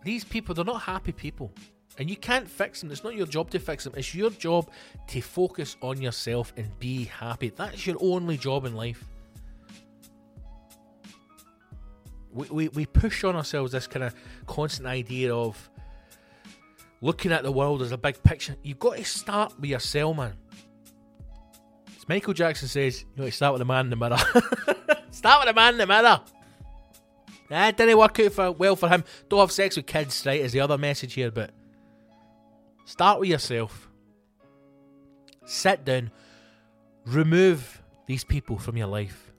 [0.04, 1.52] These people, they're not happy people.
[1.98, 2.90] And you can't fix them.
[2.90, 3.94] It's not your job to fix them.
[3.96, 4.70] It's your job
[5.09, 7.50] to focus on yourself and be happy.
[7.50, 9.04] That's your only job in life.
[12.32, 14.14] We, we, we push on ourselves this kind of
[14.46, 15.70] constant idea of
[17.00, 18.56] looking at the world as a big picture.
[18.62, 20.35] You've got to start with yourself, man.
[21.96, 24.18] As Michael Jackson says, you got to start with the man in the mirror.
[25.11, 26.20] start with the man in the mirror.
[27.48, 29.04] That didn't work out for, well for him.
[29.30, 30.40] Don't have sex with kids, right?
[30.40, 31.52] Is the other message here, but
[32.87, 33.90] start with yourself.
[35.44, 36.11] Sit down.
[37.05, 39.33] Remove these people from your life.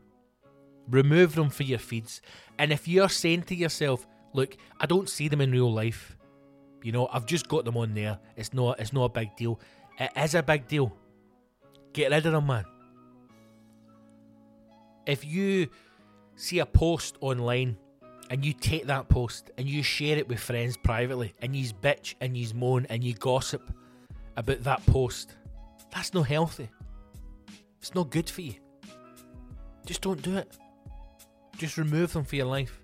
[0.89, 2.21] Remove them from your feeds.
[2.59, 6.15] And if you're saying to yourself, look, I don't see them in real life.
[6.83, 8.19] You know, I've just got them on there.
[8.35, 9.59] It's not it's not a big deal.
[9.99, 10.95] It is a big deal.
[11.91, 12.65] Get rid of them, man.
[15.05, 15.67] If you
[16.35, 17.77] see a post online
[18.29, 22.15] and you take that post and you share it with friends privately and you bitch
[22.21, 23.71] and you moan and you gossip
[24.35, 25.35] about that post,
[25.91, 26.69] that's not healthy.
[27.79, 28.55] It's not good for you.
[29.85, 30.51] Just don't do it.
[31.57, 32.81] Just remove them for your life.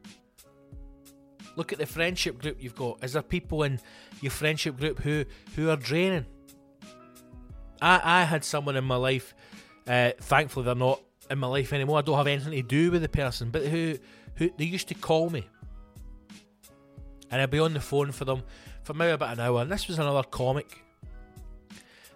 [1.56, 3.04] Look at the friendship group you've got.
[3.04, 3.80] Is there people in
[4.22, 5.26] your friendship group who
[5.56, 6.26] who are draining?
[7.82, 9.36] I I had someone in my life.
[9.86, 12.00] Uh, thankfully, they're not in my life anymore.
[12.00, 13.98] I don't have anything to do with the person, but who
[14.36, 15.48] who they used to call me,
[17.32, 18.44] and I'd be on the phone for them
[18.84, 19.62] for maybe about an hour.
[19.62, 20.84] And this was another comic,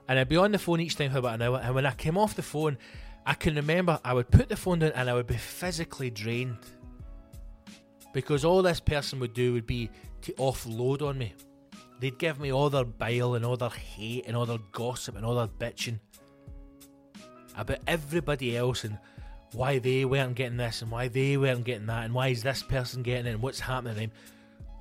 [0.07, 1.61] and I'd be on the phone each time for about an hour.
[1.63, 2.77] And when I came off the phone,
[3.25, 6.57] I can remember I would put the phone down and I would be physically drained
[8.13, 9.89] because all this person would do would be
[10.21, 11.33] to offload on me.
[11.99, 15.25] They'd give me all their bile and all their hate and all their gossip and
[15.25, 15.99] all their bitching
[17.57, 18.97] about everybody else and
[19.53, 22.63] why they weren't getting this and why they weren't getting that and why is this
[22.63, 24.11] person getting it and what's happening to them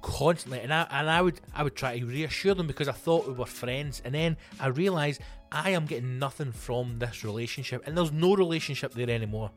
[0.03, 3.27] constantly and I and I would I would try to reassure them because I thought
[3.27, 7.97] we were friends and then I realised I am getting nothing from this relationship and
[7.97, 9.51] there's no relationship there anymore.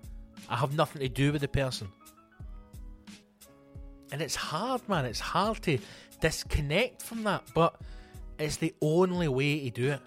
[0.49, 1.89] I have nothing to do with the person.
[4.11, 5.05] And it's hard, man.
[5.05, 5.77] It's hard to
[6.19, 7.79] disconnect from that, but
[8.39, 9.99] it's the only way to do it.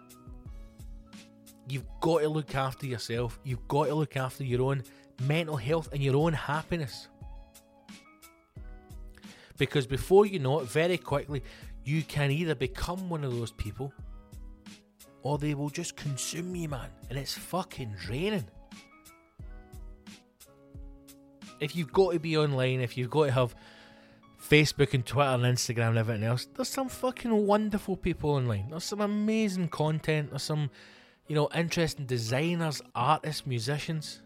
[1.69, 3.39] You've got to look after yourself.
[3.45, 4.83] You've got to look after your own
[5.23, 7.09] mental health and your own happiness.
[9.59, 11.43] Because before you know it, very quickly,
[11.85, 13.93] you can either become one of those people
[15.23, 16.89] or they will just consume you, man.
[17.09, 18.45] And it's fucking draining.
[21.61, 23.55] If you've got to be online, if you've got to have
[24.43, 28.71] Facebook and Twitter and Instagram and everything else, there's some fucking wonderful people online.
[28.71, 30.31] There's some amazing content.
[30.31, 30.71] There's some,
[31.29, 34.23] you know, interesting designers, artists, musicians.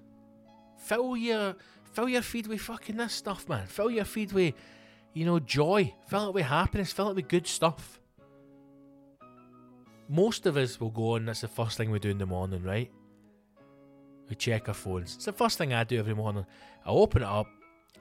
[0.78, 1.56] Fill your
[1.92, 3.66] fill your feed with fucking this stuff, man.
[3.66, 4.54] Fill your feed with,
[5.14, 5.94] you know, joy.
[6.08, 6.92] Fill it with happiness.
[6.92, 8.00] Fill it with good stuff.
[10.08, 11.24] Most of us will go on.
[11.24, 12.90] That's the first thing we do in the morning, right?
[14.28, 15.16] We check our phones.
[15.16, 16.46] It's the first thing I do every morning.
[16.84, 17.46] I open it up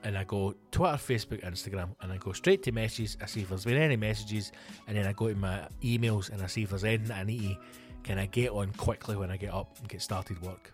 [0.03, 3.17] and I go Twitter, Facebook, Instagram, and I go straight to messages.
[3.21, 4.51] I see if there's been any messages,
[4.87, 7.41] and then I go to my emails and I see if there's anything I need
[7.41, 7.57] to
[8.05, 10.71] can I get on quickly when I get up and get started work.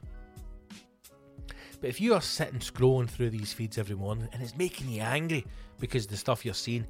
[1.79, 5.01] But if you are sitting scrolling through these feeds every morning and it's making you
[5.01, 5.45] angry
[5.79, 6.85] because the stuff you're seeing,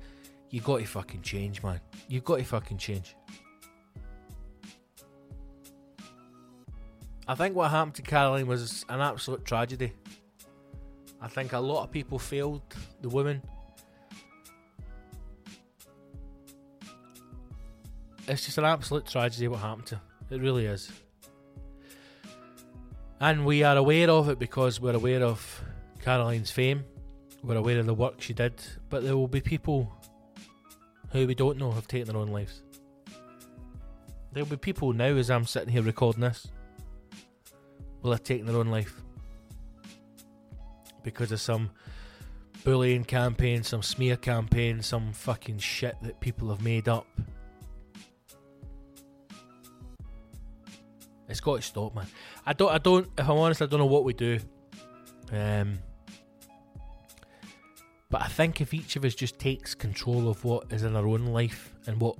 [0.50, 1.80] you got to fucking change, man.
[2.08, 3.16] You've got to fucking change.
[7.28, 9.94] I think what happened to Caroline was an absolute tragedy.
[11.22, 12.64] I think a lot of people failed
[13.02, 13.44] the woman.
[18.28, 20.02] It's just an absolute tragedy what happened to her.
[20.32, 20.90] It really is.
[23.20, 25.62] And we are aware of it because we're aware of
[26.02, 26.86] Caroline's fame.
[27.44, 28.54] We're aware of the work she did.
[28.90, 29.92] But there will be people
[31.12, 32.64] who we don't know have taken their own lives.
[34.32, 36.48] There will be people now, as I'm sitting here recording this,
[38.02, 39.02] will have taken their own life
[41.04, 41.72] because of some
[42.64, 47.06] bullying campaign, some smear campaign, some fucking shit that people have made up.
[51.32, 52.06] It's got to stop, man.
[52.46, 52.72] I don't.
[52.72, 53.08] I don't.
[53.18, 54.40] If I'm honest, I don't know what we do.
[55.32, 55.80] Um,
[58.10, 61.08] but I think if each of us just takes control of what is in our
[61.08, 62.18] own life and what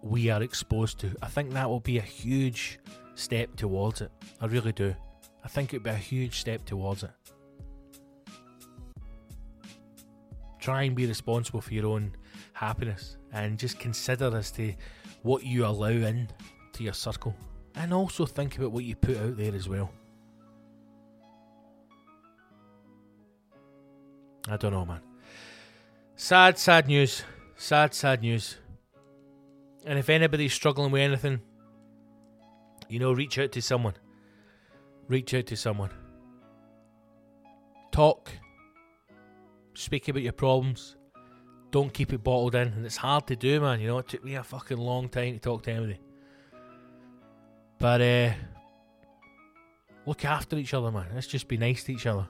[0.00, 2.78] we are exposed to, I think that will be a huge
[3.16, 4.10] step towards it.
[4.40, 4.94] I really do.
[5.44, 7.10] I think it'd be a huge step towards it.
[10.62, 12.12] try and be responsible for your own
[12.52, 14.72] happiness and just consider as to
[15.22, 16.28] what you allow in
[16.72, 17.34] to your circle
[17.74, 19.90] and also think about what you put out there as well.
[24.48, 25.00] I don't know, man.
[26.16, 27.24] Sad, sad news.
[27.56, 28.56] Sad, sad news.
[29.86, 31.40] And if anybody's struggling with anything,
[32.88, 33.94] you know, reach out to someone.
[35.08, 35.90] Reach out to someone.
[37.90, 38.30] Talk
[39.74, 40.96] Speak about your problems.
[41.70, 42.68] Don't keep it bottled in.
[42.68, 43.80] And it's hard to do, man.
[43.80, 45.98] You know, it took me a fucking long time to talk to anybody.
[47.82, 48.30] But, uh,
[50.06, 51.06] look after each other, man.
[51.12, 52.28] Let's just be nice to each other.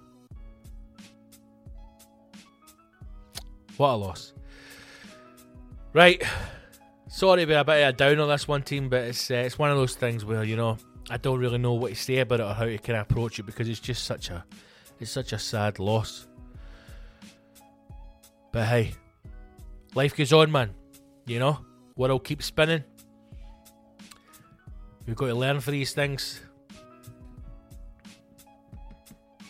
[3.77, 4.33] What a loss.
[5.93, 6.23] Right.
[7.09, 9.59] Sorry about a bit of a down on this one team, but it's uh, it's
[9.59, 10.79] one of those things where you know
[11.11, 13.39] I don't really know what to say about it or how to kind of approach
[13.39, 14.47] it because it's just such a
[15.01, 16.27] it's such a sad loss.
[18.53, 18.93] But hey,
[19.95, 20.71] life goes on, man.
[21.27, 21.59] You know,
[21.95, 22.85] world keeps spinning.
[25.07, 26.41] We've got to learn for these things.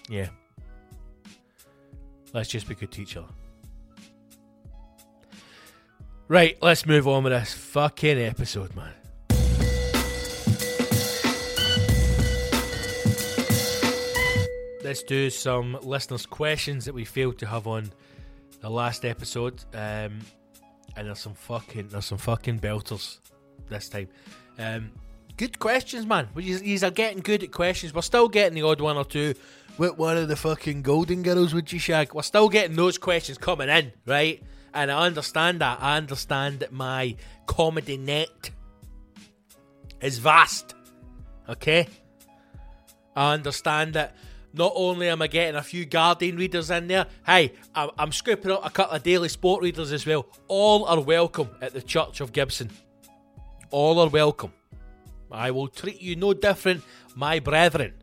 [0.09, 0.29] Yeah.
[2.33, 3.29] Let's just be good to each other.
[6.29, 8.95] Right, let's move on with this fucking episode, man.
[14.83, 17.91] Let's do some listeners' questions that we failed to have on
[18.61, 19.63] the last episode.
[19.75, 20.21] Um,
[20.97, 23.19] and there's some fucking there's some fucking belters
[23.69, 24.09] this time.
[24.59, 24.91] Um,
[25.37, 26.29] good questions, man.
[26.37, 27.95] You uh, are getting good at questions.
[27.95, 29.35] We're still getting the odd one or two.
[29.77, 32.15] What one of the fucking Golden Girls would you shag?
[32.15, 34.43] We're still getting those questions coming in, right?
[34.75, 35.79] And I understand that.
[35.81, 37.17] I understand that my
[37.47, 38.51] comedy net
[40.01, 40.75] is vast.
[41.49, 41.87] Okay?
[43.17, 44.15] I understand that
[44.53, 48.51] not only am I getting a few Guardian readers in there, hey, I'm, I'm scooping
[48.51, 50.27] up a couple of Daily Sport readers as well.
[50.49, 52.71] All are welcome at the Church of Gibson.
[53.71, 54.53] All are welcome.
[55.35, 56.83] I will treat you no different,
[57.15, 57.95] my brethren.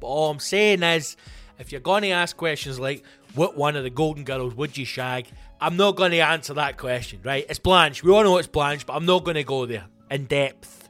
[0.00, 1.16] But all I'm saying is,
[1.58, 4.84] if you're going to ask questions like, what one of the Golden Girls would you
[4.84, 5.26] shag?
[5.60, 7.46] I'm not going to answer that question, right?
[7.48, 8.02] It's Blanche.
[8.02, 10.88] We all know it's Blanche, but I'm not going to go there in depth.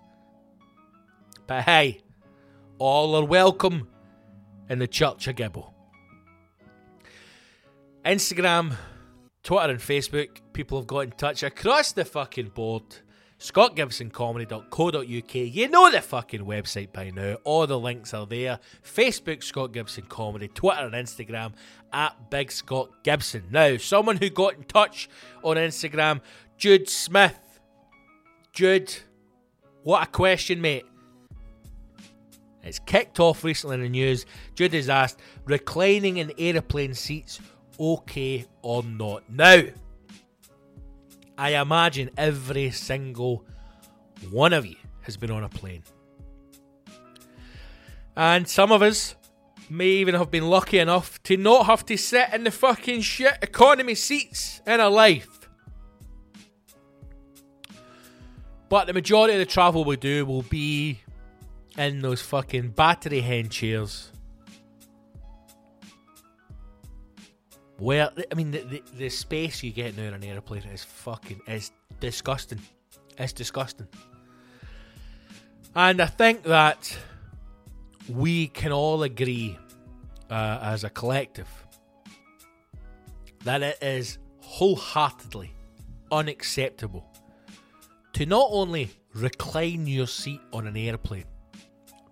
[1.47, 2.01] But hey,
[2.79, 3.89] all are welcome
[4.69, 5.71] in the Church of Gibbo.
[8.05, 8.77] Instagram,
[9.43, 12.83] Twitter, and Facebook, people have got in touch across the fucking board.
[13.45, 15.35] ScottGibsonComedy.co.uk.
[15.35, 17.35] You know the fucking website by now.
[17.45, 18.59] All the links are there.
[18.83, 21.53] Facebook, Scott Gibson Comedy, Twitter and Instagram
[21.93, 23.45] at Big Scott Gibson.
[23.51, 25.11] Now, someone who got in touch
[25.43, 26.23] on Instagram,
[26.57, 27.61] Jude Smith.
[28.55, 28.97] Jude,
[29.83, 30.87] what a question, mate.
[32.63, 34.25] It's kicked off recently in the news.
[34.55, 37.41] Jude has asked, reclining in aeroplane seats,
[37.79, 39.29] okay or not?
[39.29, 39.65] Now,
[41.37, 43.45] I imagine every single
[44.31, 45.83] one of you has been on a plane.
[48.17, 49.17] And some of us
[49.69, 53.39] may even have been lucky enough to not have to sit in the fucking shit
[53.43, 55.49] economy seats in our life.
[58.69, 61.01] But the majority of the travel we do will be
[61.77, 64.13] in those fucking battery hen chairs
[67.79, 71.41] Where I mean, the, the, the space you get now in an aeroplane is fucking
[71.49, 72.61] is disgusting.
[73.19, 73.89] It's disgusting.
[75.75, 76.97] And I think that
[78.09, 79.59] we can all agree
[80.31, 81.49] uh, as a collective
[83.45, 85.53] that it is wholeheartedly
[86.11, 87.05] unacceptable
[88.13, 91.25] to not only recline your seat on an airplane,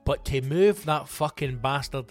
[0.04, 2.06] but to move that fucking bastard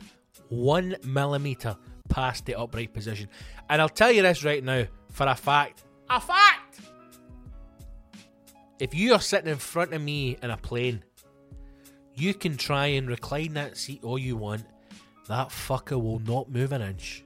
[0.49, 1.75] one millimeter
[2.11, 3.27] past the upright position.
[3.69, 5.83] And I'll tell you this right now for a fact.
[6.09, 6.79] A fact!
[8.79, 11.03] If you are sitting in front of me in a plane,
[12.15, 14.65] you can try and recline that seat all you want.
[15.27, 17.23] That fucker will not move an inch.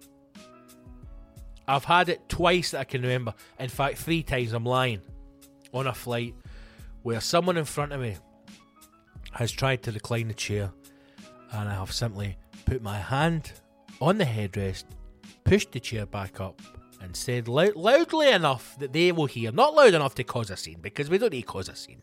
[1.68, 3.34] I've had it twice that I can remember.
[3.60, 5.02] In fact, three times I'm lying
[5.74, 6.36] on a flight
[7.02, 8.18] where someone in front of me
[9.32, 10.72] has tried to recline the chair
[11.52, 13.52] and I have simply put my hand
[14.02, 14.86] on the headrest,
[15.44, 16.62] pushed the chair back up,
[17.02, 19.52] and said loud, loudly enough that they will hear.
[19.52, 22.02] Not loud enough to cause a scene, because we don't need to cause a scene.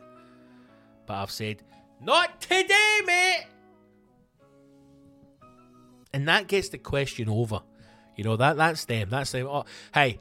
[1.06, 1.62] But I've said,
[2.00, 3.46] Not today, mate!
[6.12, 7.62] And that gets the question over.
[8.16, 9.08] You know, that that's them.
[9.10, 9.46] That's them.
[9.46, 9.64] Oh,
[9.94, 10.18] hey,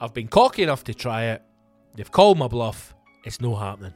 [0.00, 1.42] I've been cocky enough to try it.
[1.94, 2.94] They've called my bluff.
[3.24, 3.94] It's no happening.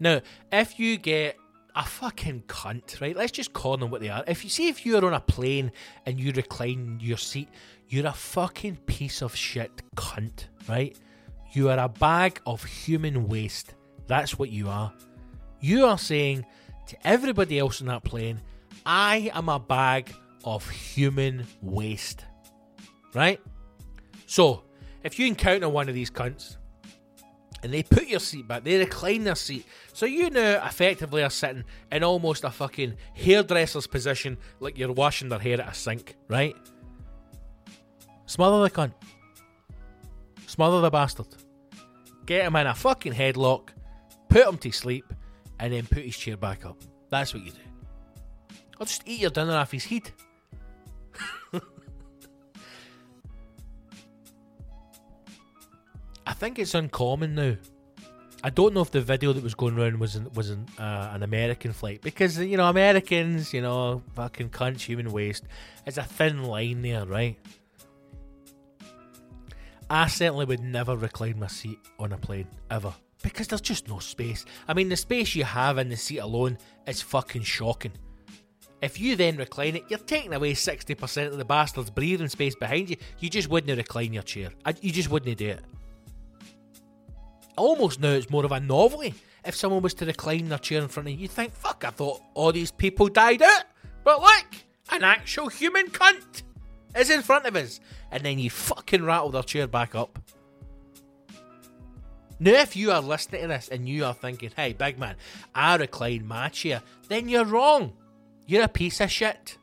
[0.00, 0.20] Now,
[0.52, 1.37] if you get
[1.78, 3.16] a fucking cunt, right?
[3.16, 4.24] Let's just call them what they are.
[4.26, 5.70] If you see if you're on a plane
[6.06, 7.48] and you recline your seat,
[7.88, 10.98] you're a fucking piece of shit cunt, right?
[11.52, 13.74] You are a bag of human waste.
[14.08, 14.92] That's what you are.
[15.60, 16.44] You are saying
[16.88, 18.42] to everybody else on that plane,
[18.84, 20.12] I am a bag
[20.44, 22.24] of human waste.
[23.14, 23.40] Right?
[24.26, 24.64] So,
[25.04, 26.57] if you encounter one of these cunts
[27.62, 29.66] and they put your seat back, they recline their seat.
[29.92, 35.28] So you now effectively are sitting in almost a fucking hairdresser's position, like you're washing
[35.28, 36.56] their hair at a sink, right?
[38.26, 38.92] Smother the cunt.
[40.46, 41.26] Smother the bastard.
[42.26, 43.70] Get him in a fucking headlock,
[44.28, 45.12] put him to sleep,
[45.58, 46.78] and then put his chair back up.
[47.10, 47.58] That's what you do.
[48.78, 50.10] Or just eat your dinner off his head.
[56.38, 57.56] think it's uncommon now.
[58.44, 61.10] I don't know if the video that was going around was in, was in, uh,
[61.12, 65.44] an American flight because you know Americans, you know, fucking cunts, human waste.
[65.86, 67.36] It's a thin line there, right?
[69.90, 73.98] I certainly would never recline my seat on a plane ever because there's just no
[73.98, 74.44] space.
[74.68, 77.92] I mean, the space you have in the seat alone is fucking shocking.
[78.80, 82.90] If you then recline it, you're taking away 60% of the bastard's breathing space behind
[82.90, 82.96] you.
[83.18, 84.50] You just wouldn't recline your chair.
[84.80, 85.64] You just wouldn't do it.
[87.58, 89.14] Almost now it's more of a novelty.
[89.44, 91.90] If someone was to recline their chair in front of you, you'd think, fuck, I
[91.90, 93.64] thought all these people died out.
[94.04, 94.46] But look,
[94.90, 96.42] an actual human cunt
[96.96, 97.80] is in front of us.
[98.10, 100.18] And then you fucking rattle their chair back up.
[102.40, 105.16] Now, if you are listening to this and you are thinking, hey, big man,
[105.54, 107.94] I recline my chair, then you're wrong.
[108.46, 109.58] You're a piece of shit.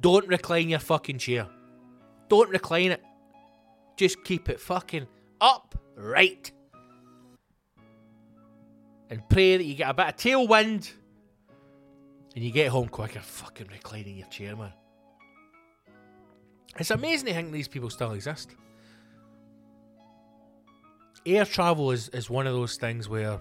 [0.00, 1.46] Don't recline your fucking chair.
[2.28, 3.02] Don't recline it.
[3.96, 5.06] Just keep it fucking
[5.40, 6.52] upright.
[9.10, 10.90] And pray that you get a bit of tailwind
[12.34, 14.72] and you get home quicker fucking reclining your chair, man.
[16.78, 18.54] It's amazing to think these people still exist.
[21.24, 23.40] Air travel is, is one of those things where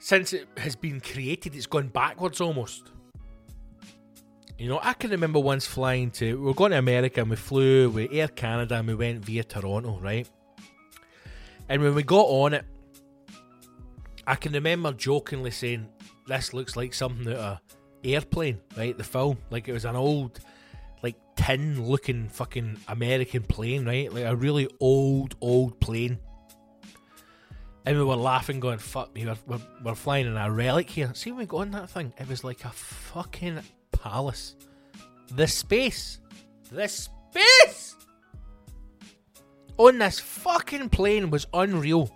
[0.00, 2.90] since it has been created, it's gone backwards almost.
[4.58, 7.36] You know, I can remember once flying to, we were going to America and we
[7.36, 10.28] flew with Air Canada and we went via Toronto, right?
[11.68, 12.64] And when we got on it,
[14.26, 15.88] I can remember jokingly saying,
[16.26, 17.60] This looks like something out of
[18.04, 18.96] Airplane, right?
[18.96, 19.38] The film.
[19.50, 20.40] Like it was an old,
[21.02, 24.12] like tin looking fucking American plane, right?
[24.12, 26.18] Like a really old, old plane.
[27.84, 31.10] And we were laughing, going, fuck me, we're, we're, we're flying in a relic here.
[31.14, 33.58] See when we got on that thing, it was like a fucking
[33.90, 34.54] palace.
[35.34, 36.18] The space.
[36.70, 37.96] The space!
[39.78, 42.10] On this fucking plane was unreal.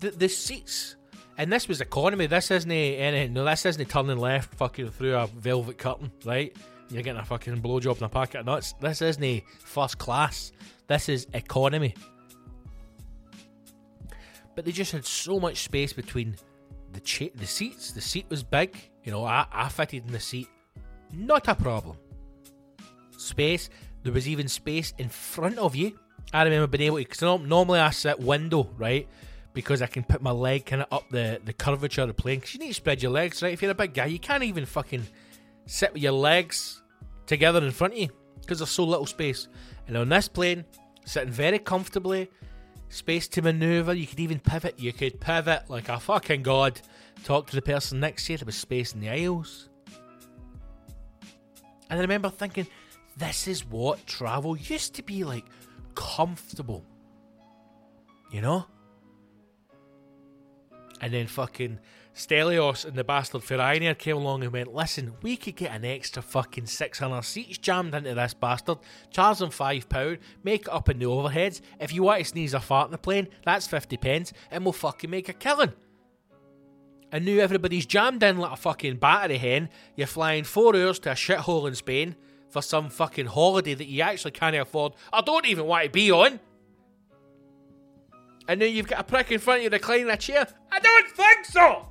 [0.00, 0.96] The, the seats
[1.38, 2.26] and this was economy.
[2.26, 3.28] This isn't any.
[3.28, 6.54] No, this isn't turning left fucking through a velvet curtain, right?
[6.90, 8.74] You're getting a fucking blowjob and a packet of nuts.
[8.80, 10.52] This isn't first class.
[10.88, 11.94] This is economy.
[14.56, 16.34] But they just had so much space between
[16.92, 17.92] the cha- the seats.
[17.92, 18.76] The seat was big.
[19.04, 20.48] You know, I, I fitted in the seat.
[21.12, 21.96] Not a problem.
[23.16, 23.70] Space.
[24.02, 25.96] There was even space in front of you.
[26.32, 29.06] I remember being able to, because normally I sit window, right?
[29.54, 32.38] Because I can put my leg kind of up the, the curvature of the plane.
[32.38, 33.52] Because you need to spread your legs, right?
[33.52, 35.06] If you're a big guy, you can't even fucking
[35.66, 36.82] sit with your legs
[37.26, 38.08] together in front of you
[38.40, 39.48] because there's so little space.
[39.86, 40.64] And on this plane,
[41.04, 42.30] sitting very comfortably,
[42.88, 43.94] space to maneuver.
[43.94, 44.78] You could even pivot.
[44.78, 46.80] You could pivot like a fucking god.
[47.24, 48.38] Talk to the person next to you.
[48.38, 49.68] There was space in the aisles.
[51.90, 52.66] And I remember thinking,
[53.16, 55.44] this is what travel used to be like
[55.94, 56.84] comfortable.
[58.30, 58.66] You know?
[61.00, 61.78] And then fucking
[62.14, 66.20] Stelios and the bastard Ryanair came along and went, listen, we could get an extra
[66.20, 68.78] fucking 600 seats jammed into this bastard,
[69.10, 71.60] charge them £5, make it up in the overheads.
[71.78, 74.72] If you want to sneeze or fart in the plane, that's 50 pence, and we'll
[74.72, 75.72] fucking make a killing.
[77.12, 79.68] And now everybody's jammed in like a fucking battery hen.
[79.94, 82.16] You're flying four hours to a shithole in Spain
[82.48, 84.94] for some fucking holiday that you actually can't afford.
[85.12, 86.40] I don't even want to be on
[88.48, 90.46] and then you've got a prick in front of you reclining a chair?
[90.72, 91.86] I don't think so!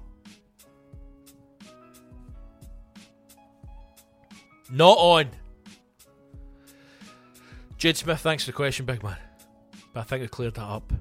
[4.69, 5.29] Not on.
[7.77, 9.17] Jude Smith, thanks for the question, big man.
[9.93, 10.91] But I think I cleared that up.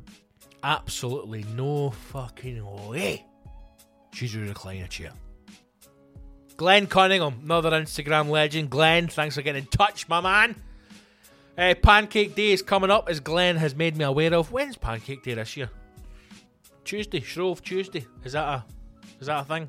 [0.63, 3.25] Absolutely no fucking way
[4.17, 5.13] she's a recline a chair.
[6.57, 8.71] Glenn Cunningham, another Instagram legend.
[8.71, 10.57] Glenn, thanks for getting in touch, my man.
[11.59, 14.53] Uh, Pancake Day is coming up, as Glenn has made me aware of.
[14.53, 15.71] When's Pancake Day this year?
[16.85, 18.07] Tuesday, Shrove Tuesday.
[18.25, 18.65] Is that a
[19.21, 19.69] is that a thing?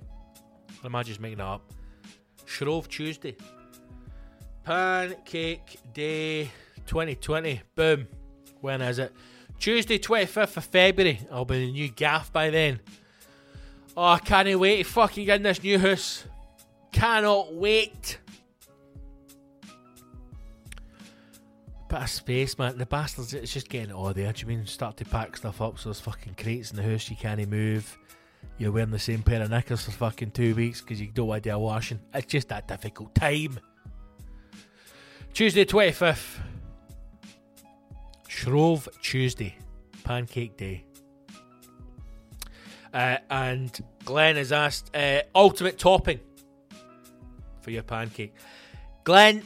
[0.83, 1.73] Or am I just making that up?
[2.45, 3.38] Shrove Tuesday.
[4.63, 6.51] Pancake Day
[6.88, 7.61] 2020.
[7.75, 8.07] Boom.
[8.59, 9.13] When is it?
[9.59, 11.21] Tuesday, 25th of February.
[11.31, 12.81] I'll be in the new gaff by then.
[13.95, 16.25] Oh, I can't wait to fucking get in this new house.
[16.91, 18.19] Cannot wait.
[21.89, 22.77] Bit of space, man.
[22.77, 24.31] The bastards, it's just getting all there.
[24.31, 27.09] Do you mean start to pack stuff up so there's fucking crates in the house
[27.09, 27.97] you can't move?
[28.57, 31.43] You're wearing the same pair of knickers for fucking two weeks because you don't want
[31.43, 31.99] to do a washing.
[32.13, 33.59] It's just that difficult time.
[35.33, 36.39] Tuesday, 25th.
[38.27, 39.55] Shrove Tuesday.
[40.03, 40.85] Pancake Day.
[42.93, 46.19] Uh, and Glenn has asked uh, ultimate topping
[47.61, 48.33] for your pancake.
[49.03, 49.43] Glenn,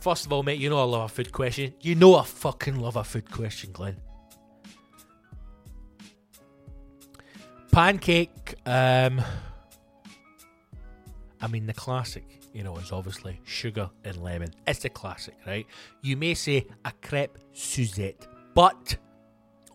[0.00, 1.74] first of all, mate, you know I love a food question.
[1.80, 3.96] You know I fucking love a food question, Glenn.
[7.70, 9.20] Pancake, um,
[11.40, 14.50] I mean, the classic, you know, is obviously sugar and lemon.
[14.66, 15.66] It's the classic, right?
[16.02, 18.96] You may say a crepe Suzette, but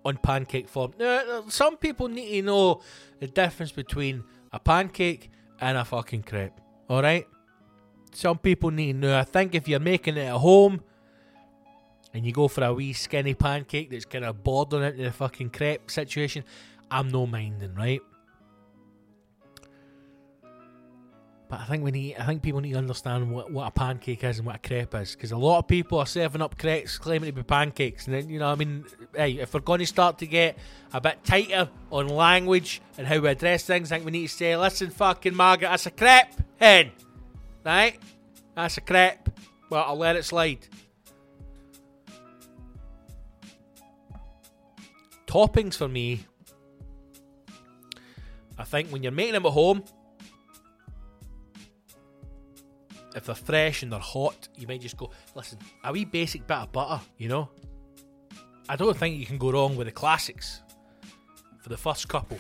[0.04, 2.82] on pancake form, now, some people need to know
[3.20, 5.30] the difference between a pancake
[5.62, 6.60] and a fucking crepe,
[6.90, 7.26] alright?
[8.14, 9.18] Some people need know.
[9.18, 10.82] I think if you're making it at home
[12.14, 15.50] and you go for a wee skinny pancake that's kind of bordering into the fucking
[15.50, 16.44] crepe situation,
[16.92, 18.02] I'm no minding, right?
[21.50, 22.16] But I think we need.
[22.18, 24.96] I think people need to understand what, what a pancake is and what a crepe
[24.96, 28.16] is, because a lot of people are serving up crepes claiming to be pancakes, and
[28.16, 28.86] then you know, I mean,
[29.16, 30.58] hey, if we're going to start to get
[30.94, 34.34] a bit tighter on language and how we address things, I think we need to
[34.34, 36.92] say, "Listen, fucking Margaret, that's a crepe, hen,
[37.66, 38.00] right?
[38.56, 39.30] That's a crap,
[39.70, 40.68] Well, I'll let it slide.
[45.26, 46.26] Toppings for me
[48.58, 49.84] I think when you're making them at home,
[53.16, 56.58] if they're fresh and they're hot, you might just go, listen, a wee basic bit
[56.58, 57.50] of butter, you know?
[58.70, 60.62] I don't think you can go wrong with the classics
[61.62, 62.38] for the first couple.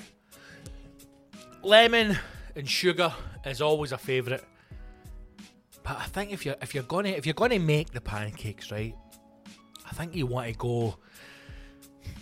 [1.61, 2.17] Lemon
[2.55, 3.13] and sugar
[3.45, 4.43] is always a favourite.
[5.83, 8.95] But I think if you're if you're gonna if you're gonna make the pancakes, right,
[9.85, 10.95] I think you want to go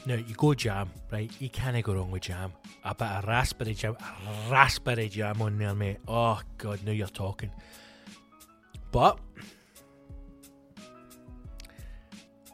[0.05, 1.31] now you go jam, right?
[1.39, 2.53] You can't go wrong with jam.
[2.83, 3.95] A bit of raspberry jam,
[4.49, 5.97] raspberry jam on there, mate.
[6.07, 7.51] Oh god, now you're talking.
[8.91, 9.19] But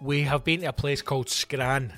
[0.01, 1.93] we have been to a place called Scran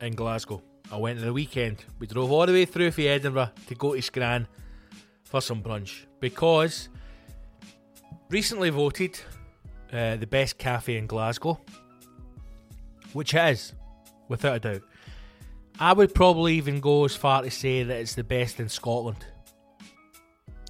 [0.00, 0.62] in Glasgow.
[0.92, 1.84] I went on the weekend.
[1.98, 4.46] We drove all the way through from Edinburgh to go to Scran
[5.24, 6.88] for some brunch because
[8.30, 9.18] recently voted
[9.92, 11.60] uh, the best cafe in Glasgow,
[13.12, 13.72] which is
[14.28, 14.82] without a doubt.
[15.80, 19.24] I would probably even go as far to say that it's the best in Scotland,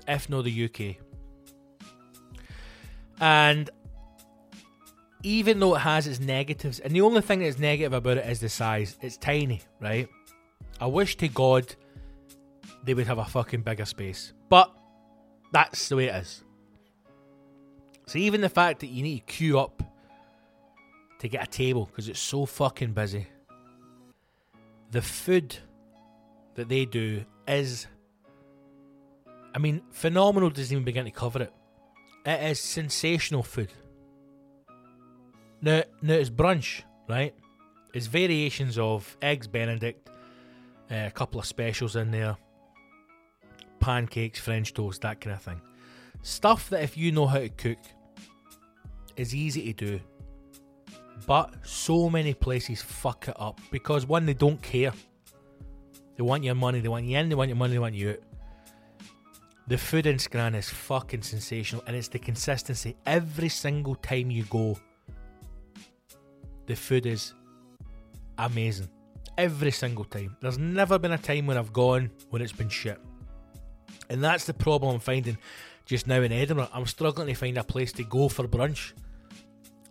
[0.06, 0.96] if not the UK.
[3.20, 3.70] And
[5.22, 8.40] even though it has its negatives, and the only thing that's negative about it is
[8.40, 10.09] the size, it's tiny, right?
[10.80, 11.74] I wish to God
[12.84, 14.32] they would have a fucking bigger space.
[14.48, 14.72] But
[15.52, 16.44] that's the way it is.
[18.09, 19.82] So even the fact that you need to queue up
[21.20, 23.26] to get a table because it's so fucking busy
[24.90, 25.56] the food
[26.54, 27.86] that they do is,
[29.54, 31.52] I mean, phenomenal doesn't even begin to cover it.
[32.24, 33.72] It is sensational food.
[35.61, 37.34] Now, now it's brunch, right?
[37.92, 40.09] It's variations of eggs Benedict,
[40.90, 42.36] uh, a couple of specials in there,
[43.80, 45.61] pancakes, French toast, that kind of thing.
[46.22, 47.78] Stuff that if you know how to cook
[49.18, 50.00] is easy to do
[51.26, 54.92] but so many places fuck it up because one, they don't care.
[56.16, 58.10] They want your money, they want you in, they want your money, they want you
[58.10, 58.18] out.
[59.66, 62.96] The food in Scran is fucking sensational and it's the consistency.
[63.04, 64.78] Every single time you go,
[66.64, 67.34] the food is
[68.38, 68.88] amazing.
[69.36, 70.34] Every single time.
[70.40, 72.98] There's never been a time when I've gone when it's been shit.
[74.08, 75.36] And that's the problem I'm finding
[75.84, 76.70] just now in Edinburgh.
[76.72, 78.94] I'm struggling to find a place to go for brunch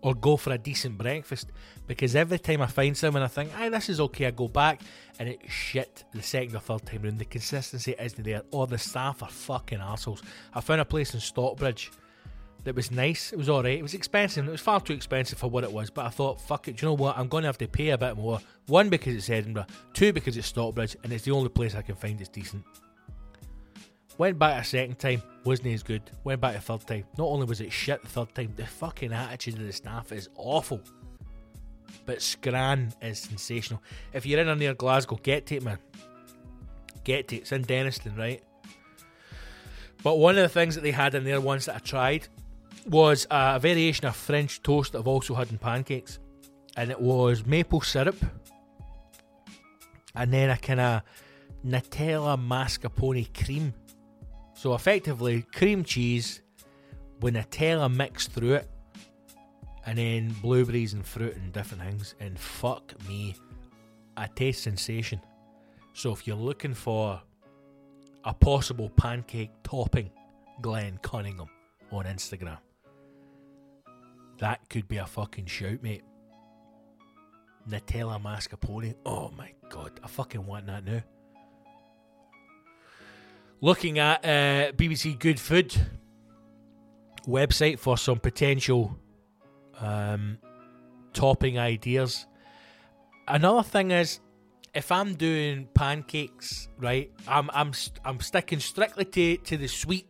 [0.02, 1.52] or go for a decent breakfast
[1.88, 4.82] because every time I find someone I think, aye, this is okay, I go back
[5.20, 7.20] and it's shit the second or third time round.
[7.20, 10.22] The consistency isn't there, or the staff are fucking assholes.
[10.54, 11.92] I found a place in Stockbridge
[12.64, 15.50] that was nice, it was alright, it was expensive, it was far too expensive for
[15.50, 17.48] what it was, but I thought, fuck it, do you know what, I'm going to
[17.48, 18.40] have to pay a bit more.
[18.66, 21.96] One, because it's Edinburgh, two, because it's Stockbridge, and it's the only place I can
[21.96, 22.66] find that's decent.
[24.18, 26.02] Went back a second time, wasn't as good.
[26.24, 27.04] Went back a third time.
[27.18, 30.30] Not only was it shit the third time, the fucking attitude of the staff is
[30.36, 30.82] awful.
[32.06, 33.82] But Scran is sensational.
[34.14, 35.78] If you're in or near Glasgow, get to it, man.
[37.04, 37.40] Get to it.
[37.40, 38.44] It's in Dennistoun, right?
[40.04, 42.28] But one of the things that they had in there once that I tried
[42.88, 46.18] was a variation of French toast that I've also had in pancakes.
[46.76, 48.18] And it was maple syrup.
[50.16, 51.02] And then a kind of
[51.66, 53.74] Nutella mascarpone cream
[54.58, 56.42] so effectively, cream cheese
[57.22, 58.68] with Nutella mixed through it,
[59.86, 62.16] and then blueberries and fruit and different things.
[62.20, 63.36] And fuck me,
[64.18, 65.22] a taste sensation.
[65.94, 67.22] So if you're looking for
[68.26, 70.10] a possible pancake topping,
[70.60, 71.50] Glenn Cunningham
[71.92, 72.58] on Instagram,
[74.40, 76.04] that could be a fucking shout, mate.
[77.70, 78.96] Nutella mascarpone.
[79.06, 81.04] Oh my god, I fucking want that now.
[83.60, 85.76] Looking at uh, BBC Good Food
[87.28, 88.96] website for some potential
[89.80, 90.38] um,
[91.14, 92.28] topping ideas.
[93.28, 94.20] Another thing is,
[94.76, 97.72] if I'm doing pancakes, right, I'm I'm
[98.06, 100.08] I'm sticking strictly to to the sweet.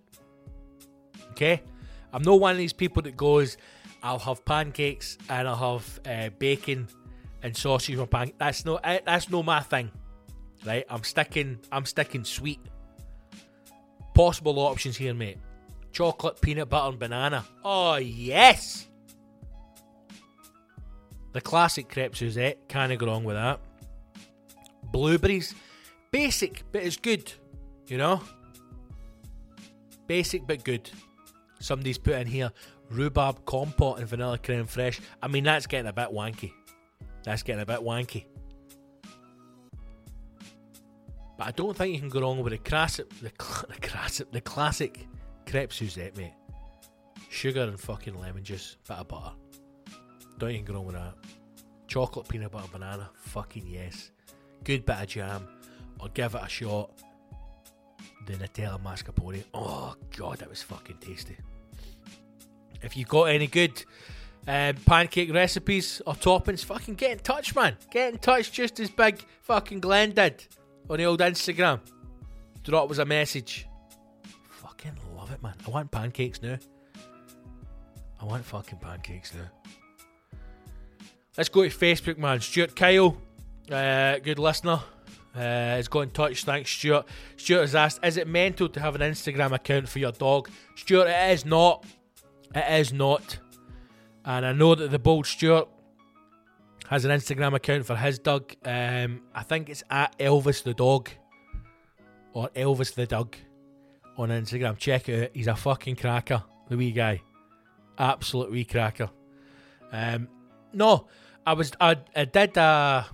[1.32, 1.64] Okay,
[2.12, 3.56] I'm not one of these people that goes,
[4.04, 6.90] I'll have pancakes and I'll have uh, bacon
[7.44, 8.38] and sausage on pancakes.
[8.40, 9.90] That's no that's no my thing,
[10.66, 10.84] right?
[10.90, 12.60] I'm sticking I'm sticking sweet.
[14.18, 15.38] Possible options here, mate.
[15.92, 17.46] Chocolate, peanut butter, and banana.
[17.64, 18.88] Oh yes.
[21.34, 23.60] The classic crepe Suzette, can't go wrong with that.
[24.92, 25.54] Blueberries,
[26.10, 27.32] basic, but it's good,
[27.86, 28.20] you know?
[30.08, 30.90] Basic but good.
[31.60, 32.52] Somebody's put in here
[32.90, 35.00] rhubarb compote and vanilla creme fraiche.
[35.22, 36.54] I mean, that's getting a bit wanky.
[37.22, 38.26] That's getting a bit wanky.
[41.38, 44.32] But I don't think you can go wrong with the classic, the, cl- the classic,
[44.32, 45.08] the classic
[45.46, 46.34] crepe Suzette, mate.
[47.30, 49.36] Sugar and fucking lemon juice, bit of butter.
[50.40, 51.14] Don't even go wrong with that.
[51.88, 53.10] Chocolate, peanut butter, banana.
[53.16, 54.12] Fucking yes.
[54.64, 55.48] Good bit of jam.
[56.00, 56.92] Or give it a shot.
[58.26, 59.44] The Nutella mascarpone.
[59.54, 61.38] Oh, God, that was fucking tasty.
[62.82, 63.84] If you've got any good
[64.48, 67.78] um, pancake recipes or toppings, fucking get in touch, man.
[67.92, 70.46] Get in touch just as big fucking Glenn did
[70.90, 71.80] on the old Instagram.
[72.64, 73.68] Drop us a message.
[74.50, 75.54] Fucking love it, man.
[75.66, 76.58] I want pancakes now.
[78.20, 79.50] I want fucking pancakes now.
[81.38, 82.42] Let's go to Facebook, man.
[82.42, 83.16] Stuart Kyle,
[83.72, 84.82] uh, good listener,
[85.36, 86.44] uh, has got in touch.
[86.44, 87.06] Thanks, Stuart.
[87.38, 91.08] Stuart has asked, "Is it mental to have an Instagram account for your dog?" Stuart,
[91.08, 91.86] it is not.
[92.56, 93.38] It is not.
[94.26, 95.68] And I know that the bold Stuart
[96.88, 98.54] has an Instagram account for his dog.
[98.64, 101.10] Um, I think it's at Elvis the dog
[102.34, 103.36] or Elvis the dog
[104.18, 104.78] on Instagram.
[104.78, 105.30] Check it out.
[105.34, 107.22] He's a fucking cracker, the wee guy.
[107.98, 109.10] Absolute wee cracker.
[109.92, 110.30] Um,
[110.74, 111.08] no,
[111.46, 113.06] I was I, I did a,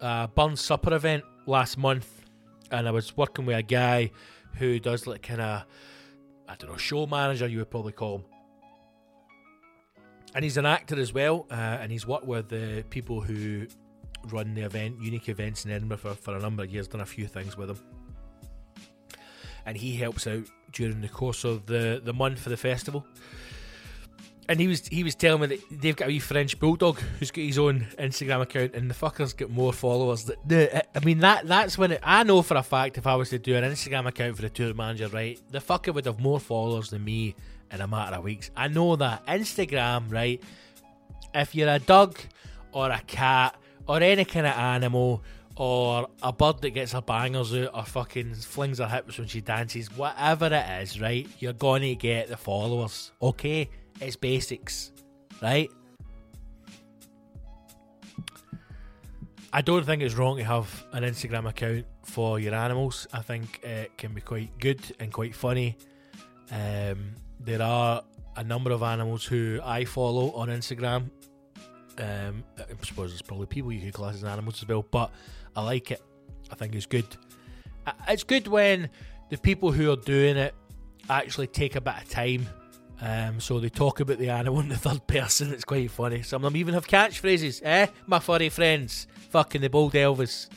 [0.00, 2.24] a Burns Supper event last month,
[2.70, 4.10] and I was working with a guy
[4.54, 5.64] who does like kind of
[6.48, 8.24] I don't know show manager you would probably call him,
[10.36, 13.66] and he's an actor as well, uh, and he's worked with the people who
[14.28, 17.06] run the event, unique events in Edinburgh for, for a number of years, done a
[17.06, 17.78] few things with him,
[19.64, 23.06] and he helps out during the course of the the month for the festival
[24.48, 27.30] and he was he was telling me that they've got a wee French bulldog who's
[27.30, 30.30] got his own Instagram account, and the fucker's got more followers.
[30.46, 33.30] That I mean that that's when it, I know for a fact if I was
[33.30, 36.38] to do an Instagram account for the tour manager, right, the fucker would have more
[36.38, 37.34] followers than me
[37.76, 38.50] in a matter of weeks.
[38.56, 40.42] I know that Instagram, right.
[41.34, 42.18] If you're a dog
[42.72, 43.56] or a cat
[43.86, 45.22] or any kind of animal
[45.56, 49.40] or a bird that gets her bangers out or fucking flings her hips when she
[49.40, 53.68] dances, whatever it is, right, you're gonna get the followers, okay?
[54.00, 54.92] It's basics,
[55.42, 55.70] right?
[59.52, 63.06] I don't think it's wrong to have an Instagram account for your animals.
[63.12, 65.76] I think it can be quite good and quite funny.
[66.50, 68.02] Um, there are
[68.36, 71.10] a number of animals who I follow on Instagram.
[71.98, 75.10] Um, I suppose there's probably people you could class as animals as well, but
[75.54, 76.02] I like it.
[76.50, 77.06] I think it's good.
[78.08, 78.90] It's good when
[79.30, 80.54] the people who are doing it
[81.08, 82.46] actually take a bit of time
[83.00, 85.52] um, so they talk about the animal in the third person.
[85.52, 86.22] It's quite funny.
[86.22, 87.60] Some of them even have catchphrases.
[87.62, 90.48] Eh, my furry friends, fucking the bold Elvis.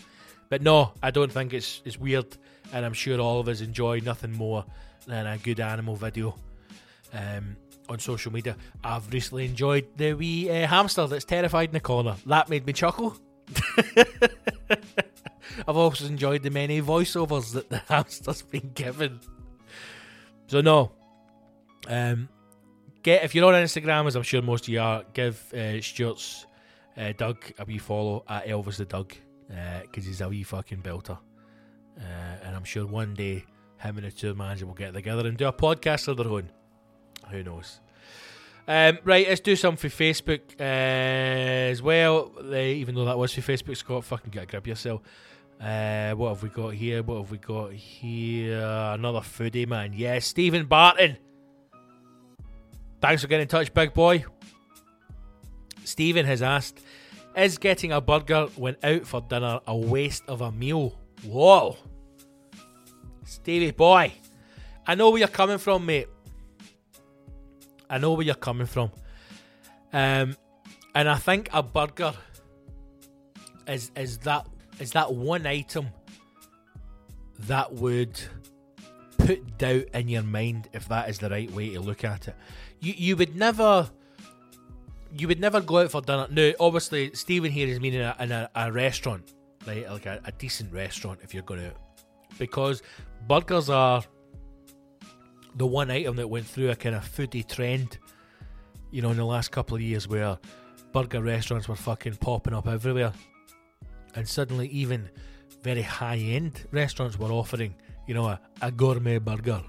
[0.47, 2.37] But no, I don't think it's it's weird,
[2.73, 4.65] and I'm sure all of us enjoy nothing more
[5.05, 6.35] than a good animal video
[7.13, 7.55] um,
[7.87, 8.55] on social media.
[8.83, 12.15] I've recently enjoyed the wee uh, hamster that's terrified in the corner.
[12.25, 13.17] That made me chuckle.
[15.67, 19.19] I've also enjoyed the many voiceovers that the hamster's been given.
[20.47, 20.91] So no,
[21.87, 22.29] um,
[23.03, 26.45] get if you're on Instagram, as I'm sure most of you are, give uh, Stuart's
[26.97, 29.13] uh, Doug a wee follow at Elvis the Doug
[29.47, 31.17] because uh, he's a wee fucking belter.
[31.99, 32.03] Uh,
[32.43, 33.43] and I'm sure one day
[33.77, 36.51] him and the tour manager will get together and do a podcast of their own.
[37.31, 37.79] Who knows?
[38.67, 42.31] Um, right, let's do some for Facebook uh, as well.
[42.53, 45.01] even though that was for Facebook, Scott, fucking get a grip yourself.
[45.59, 47.01] Uh, what have we got here?
[47.03, 48.61] What have we got here?
[48.61, 49.93] Another foodie man.
[49.93, 51.17] Yes, Stephen Barton.
[53.01, 54.25] Thanks for getting in touch, big boy.
[55.83, 56.79] Stephen has asked,
[57.35, 61.75] "Is getting a burger when out for dinner a waste of a meal?" Whoa,
[63.25, 64.13] Stevie boy,
[64.85, 66.07] I know where you're coming from, mate.
[67.89, 68.91] I know where you're coming from.
[69.91, 70.37] Um,
[70.95, 72.13] and I think a burger
[73.67, 74.47] is is that
[74.79, 75.87] is that one item
[77.39, 78.19] that would
[79.17, 82.35] put doubt in your mind if that is the right way to look at it.
[82.79, 83.89] You you would never
[85.11, 86.27] you would never go out for dinner.
[86.29, 89.33] Now, obviously, Stephen here is meaning a, in a, a restaurant,
[89.65, 89.89] right?
[89.89, 91.77] Like a, a decent restaurant if you're going out,
[92.37, 92.83] because
[93.27, 94.03] burgers are
[95.55, 97.97] the one item that went through a kind of foodie trend,
[98.91, 100.37] you know, in the last couple of years where
[100.93, 103.13] burger restaurants were fucking popping up everywhere.
[104.15, 105.09] And suddenly, even
[105.61, 107.75] very high end restaurants were offering,
[108.07, 109.61] you know, a, a gourmet burger.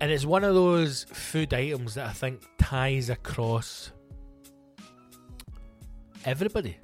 [0.00, 3.92] And it's one of those food items that I think ties across
[6.24, 6.78] everybody.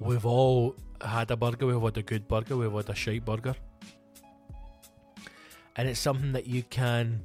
[0.00, 3.54] We've all had a burger, we've had a good burger, we've had a shite burger
[5.76, 7.22] and it's something that you can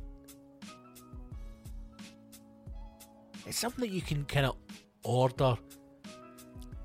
[3.45, 4.55] it's something that you can kind of
[5.03, 5.57] order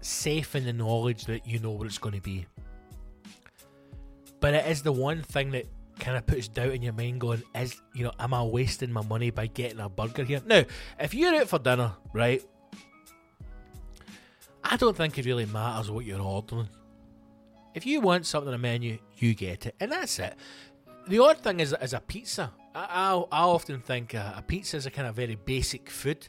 [0.00, 2.46] safe in the knowledge that you know what it's going to be.
[4.40, 5.66] But it is the one thing that
[5.98, 9.02] kind of puts doubt in your mind going is you know am i wasting my
[9.02, 10.42] money by getting a burger here?
[10.44, 10.64] Now
[11.00, 12.44] if you're out for dinner right
[14.62, 16.68] i don't think it really matters what you're ordering.
[17.74, 20.34] If you want something on the menu you get it and that's it
[21.08, 22.52] the odd thing is, is a pizza.
[22.74, 22.86] I,
[23.30, 26.26] I, I often think a, a pizza is a kind of very basic food,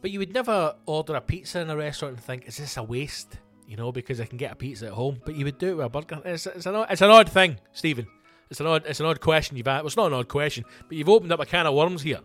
[0.00, 2.82] but you would never order a pizza in a restaurant and think, is this a
[2.82, 3.38] waste?
[3.66, 5.76] You know, because I can get a pizza at home, but you would do it
[5.76, 6.20] with a burger.
[6.24, 8.06] It's, it's, an, it's an odd thing, Stephen.
[8.50, 9.82] It's an odd, it's an odd question you've asked.
[9.82, 12.20] Well, it's not an odd question, but you've opened up a can of worms here.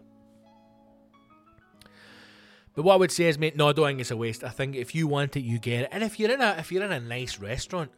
[2.76, 4.44] But what I would say is, mate, no, I don't think it's a waste.
[4.44, 5.90] I think if you want it, you get it.
[5.92, 7.90] And if you're in a if you're in a nice restaurant,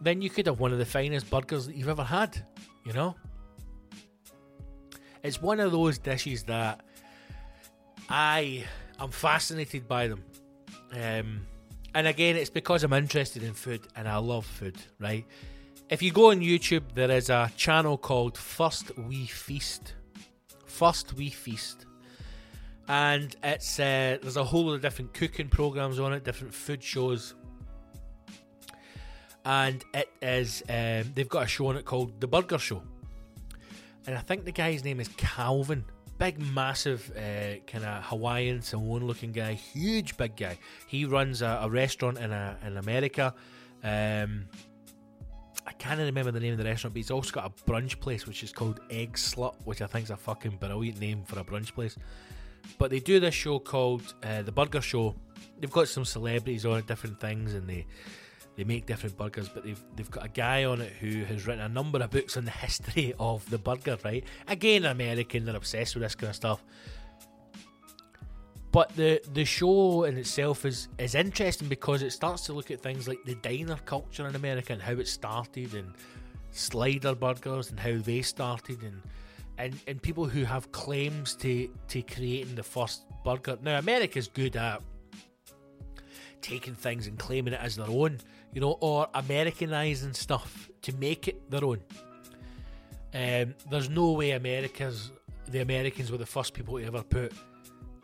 [0.00, 2.44] then you could have one of the finest burgers that you've ever had,
[2.84, 3.14] you know?
[5.22, 6.84] It's one of those dishes that
[8.08, 8.64] I
[9.00, 10.24] am fascinated by them.
[10.92, 11.46] Um,
[11.94, 15.24] and again, it's because I'm interested in food and I love food, right?
[15.88, 19.94] If you go on YouTube, there is a channel called First We Feast.
[20.66, 21.86] First We Feast.
[22.88, 26.82] And it's uh, there's a whole lot of different cooking programs on it, different food
[26.82, 27.34] shows
[29.46, 32.82] and it is um, they've got a show on it called The Burger Show,
[34.06, 35.84] and I think the guy's name is Calvin.
[36.18, 40.58] Big, massive, uh, kind of Hawaiian Samoan-looking guy, huge, big guy.
[40.86, 43.34] He runs a, a restaurant in a, in America.
[43.84, 44.46] Um,
[45.66, 48.26] I can't remember the name of the restaurant, but he's also got a brunch place
[48.26, 51.74] which is called Eggslut, which I think is a fucking brilliant name for a brunch
[51.74, 51.96] place.
[52.78, 55.14] But they do this show called uh, The Burger Show.
[55.60, 57.84] They've got some celebrities on it, different things, and they
[58.56, 61.62] they make different burgers, but they've they've got a guy on it who has written
[61.62, 63.98] a number of books on the history of the burger.
[64.04, 66.64] Right, again, American, they're obsessed with this kind of stuff.
[68.72, 72.80] But the the show in itself is is interesting because it starts to look at
[72.80, 75.92] things like the diner culture in America and how it started, and
[76.50, 79.02] slider burgers and how they started, and
[79.58, 83.58] and and people who have claims to to creating the first burger.
[83.62, 84.80] Now, America's good at
[86.40, 88.18] taking things and claiming it as their own
[88.56, 91.78] you know, or Americanizing stuff to make it their own.
[93.12, 95.12] Um, there's no way America's
[95.46, 97.34] the Americans were the first people to ever put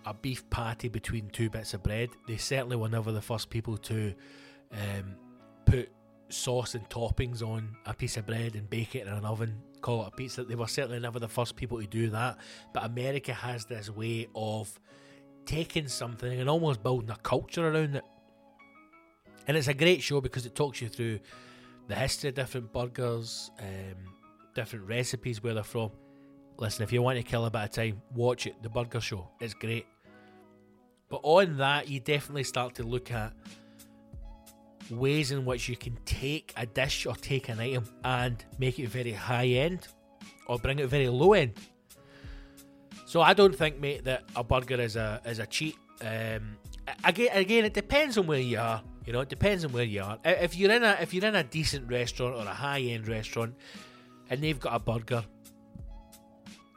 [0.05, 2.11] a beef patty between two bits of bread.
[2.28, 4.12] They certainly were never the first people to
[4.72, 5.16] um,
[5.64, 5.90] put
[6.28, 10.03] sauce and toppings on a piece of bread and bake it in an oven, call
[10.03, 10.44] it a pizza.
[10.44, 12.36] They were certainly never the first people to do that.
[12.74, 14.78] But America has this way of
[15.46, 18.05] taking something and almost building a culture around it.
[19.47, 21.20] And it's a great show because it talks you through
[21.88, 24.14] the history of different burgers, um,
[24.55, 25.90] different recipes, where they're from.
[26.59, 28.62] Listen, if you want to kill a bit of time, watch it.
[28.62, 29.28] The Burger Show.
[29.40, 29.86] It's great.
[31.09, 33.32] But on that, you definitely start to look at
[34.90, 38.88] ways in which you can take a dish or take an item and make it
[38.88, 39.88] very high end
[40.47, 41.55] or bring it very low end.
[43.07, 45.76] So I don't think, mate, that a burger is a is a cheat.
[46.01, 46.57] Um,
[47.05, 48.82] again, again, it depends on where you are.
[49.05, 50.18] You know, it depends on where you are.
[50.24, 53.55] If you're in a if you're in a decent restaurant or a high end restaurant,
[54.30, 55.24] and they've got a burger,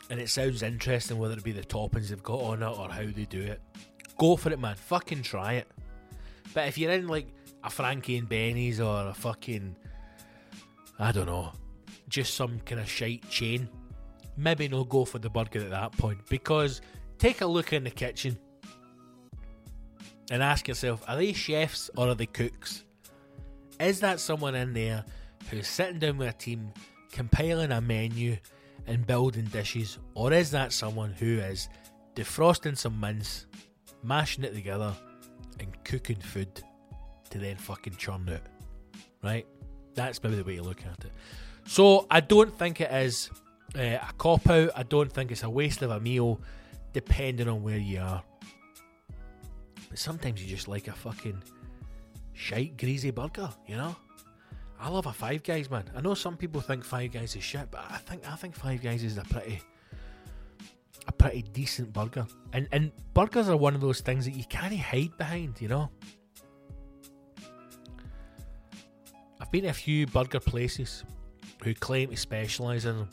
[0.09, 3.03] and it sounds interesting, whether it be the toppings they've got on it or how
[3.03, 3.61] they do it,
[4.17, 4.75] go for it, man.
[4.75, 5.67] Fucking try it.
[6.53, 7.27] But if you're in like
[7.63, 9.75] a Frankie and Benny's or a fucking,
[10.97, 11.51] I don't know,
[12.09, 13.69] just some kind of shite chain,
[14.37, 16.81] maybe no go for the burger at that point because
[17.17, 18.37] take a look in the kitchen
[20.31, 22.83] and ask yourself are they chefs or are they cooks?
[23.79, 25.03] Is that someone in there
[25.49, 26.71] who's sitting down with a team,
[27.11, 28.37] compiling a menu
[28.87, 31.69] and building dishes, or is that someone who is
[32.15, 33.45] defrosting some mince,
[34.03, 34.93] mashing it together,
[35.59, 36.61] and cooking food
[37.29, 38.41] to then fucking churn out?
[39.23, 39.45] Right?
[39.93, 41.11] That's maybe the way to look at it.
[41.67, 43.29] So I don't think it is
[43.75, 44.69] uh, a cop out.
[44.75, 46.39] I don't think it's a waste of a meal,
[46.93, 48.23] depending on where you are.
[49.95, 51.41] But sometimes you just like a fucking
[52.33, 53.95] shite greasy burger, you know?
[54.77, 55.85] I love a Five Guys, man.
[55.95, 58.83] I know some people think Five Guys is shit, but I think I think Five
[58.83, 59.61] Guys is a pretty
[61.07, 62.27] a pretty decent burger.
[62.51, 65.89] And and burgers are one of those things that you can't hide behind, you know?
[69.39, 71.05] I've been to a few burger places
[71.63, 73.09] who claim to specialise in them.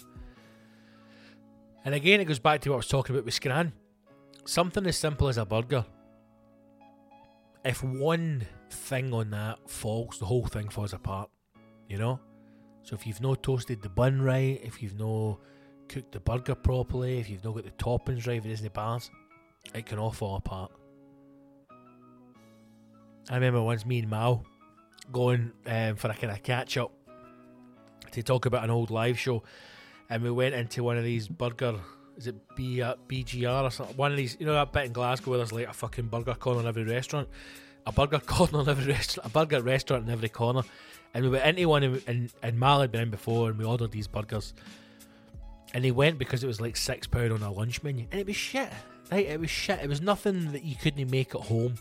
[1.85, 3.72] And again, it goes back to what I was talking about with Scran.
[4.47, 5.87] Something as simple as a burger.
[7.64, 11.30] If one thing on that falls, the whole thing falls apart.
[11.88, 12.20] You know?
[12.82, 15.38] So if you've not toasted the bun right, if you've not
[15.88, 19.10] cooked the burger properly, if you've not got the toppings right, if it isn't bars,
[19.74, 20.72] it can all fall apart.
[23.30, 24.44] I remember once me and Mal
[25.12, 26.92] going um, for a kind of catch up
[28.10, 29.44] to talk about an old live show,
[30.10, 31.78] and we went into one of these burger.
[32.23, 33.97] Is it B, uh, BGR or something?
[33.97, 36.35] One of these, you know, that bit in Glasgow where there's like a fucking burger
[36.35, 37.29] corner in every restaurant,
[37.85, 40.62] a burger corner in every restaurant, a burger restaurant in every corner.
[41.14, 43.64] And we went into one, and, and, and Mal had been in before, and we
[43.64, 44.55] ordered these burgers.
[45.75, 48.27] And they went because it was like six pound on a lunch menu, and it
[48.29, 48.70] was shit.
[49.11, 49.81] Right, it was shit.
[49.83, 51.75] It was nothing that you couldn't make at home.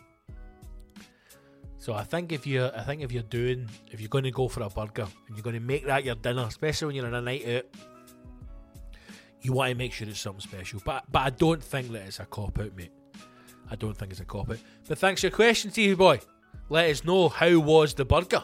[1.77, 4.47] So I think if you, I think if you're doing, if you're going to go
[4.47, 7.13] for a burger and you're going to make that your dinner, especially when you're on
[7.13, 7.65] a night out,
[9.41, 10.81] you want to make sure it's something special.
[10.83, 12.91] But but I don't think that it's a cop out, mate.
[13.69, 14.59] I don't think it's a cop out.
[14.87, 16.19] But thanks for your question, Stevie boy.
[16.69, 18.43] Let us know how was the burger.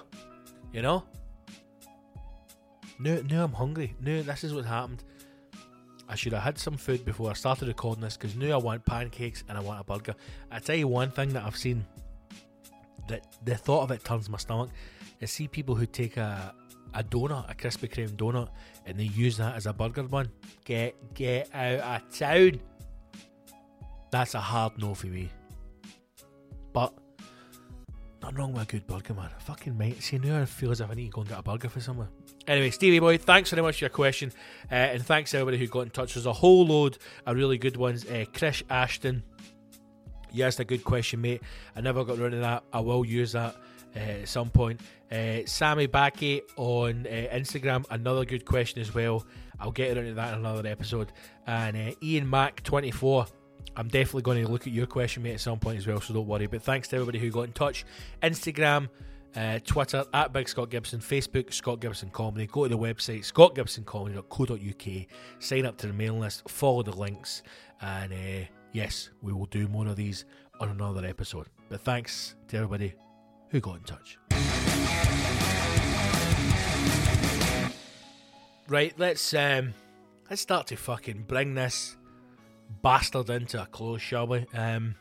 [0.74, 1.04] You know.
[3.00, 3.96] No, no, I'm hungry.
[4.02, 5.04] No, this is what happened.
[6.10, 8.86] I should have had some food before I started recording this because now I want
[8.86, 10.16] pancakes and I want a burger.
[10.50, 11.86] I tell you one thing that I've seen
[13.08, 14.70] that the thought of it turns my stomach
[15.20, 16.54] is see people who take a
[16.94, 18.50] a donut, a Krispy Kreme donut,
[18.88, 20.30] and they use that as a burger bun.
[20.66, 22.60] Get get out of town.
[24.12, 25.30] That's a hard no for me.
[26.72, 26.94] But
[28.22, 29.30] nothing wrong with a good burger, man.
[29.36, 30.02] I fucking mate.
[30.02, 31.82] See now I feel as if I need to go and get a burger for
[31.82, 32.08] somewhere.
[32.48, 34.32] Anyway, Stevie boy, thanks very much for your question,
[34.72, 36.14] uh, and thanks everybody who got in touch.
[36.14, 38.06] There's a whole load of really good ones.
[38.06, 39.22] Uh, Chris Ashton,
[40.32, 41.42] you asked a good question, mate.
[41.76, 42.64] I never got around to that.
[42.72, 43.54] I will use that
[43.94, 44.80] uh, at some point.
[45.12, 49.26] Uh, Sammy Backy on uh, Instagram, another good question as well.
[49.60, 51.12] I'll get around to that in another episode.
[51.46, 53.28] And uh, Ian Mac 24.
[53.76, 56.14] I'm definitely going to look at your question, mate, at some point as well, so
[56.14, 56.48] don't worry.
[56.48, 57.86] But thanks to everybody who got in touch.
[58.24, 58.90] Instagram,
[59.36, 62.48] uh, Twitter, at Big Scott Gibson, Facebook, Scott Gibson Comedy.
[62.48, 65.06] Go to the website, scottgibsoncomedy.co.uk.
[65.40, 67.44] Sign up to the mailing list, follow the links,
[67.82, 70.26] and uh, yes, we will do more of these
[70.60, 71.46] on another episode.
[71.70, 72.96] But thanks to everybody
[73.50, 74.18] who got in touch.
[78.70, 79.74] Right, let's um,
[80.30, 81.96] let's start to fucking bring this
[82.82, 84.46] bastard into a close, shall we?
[84.54, 84.96] Um,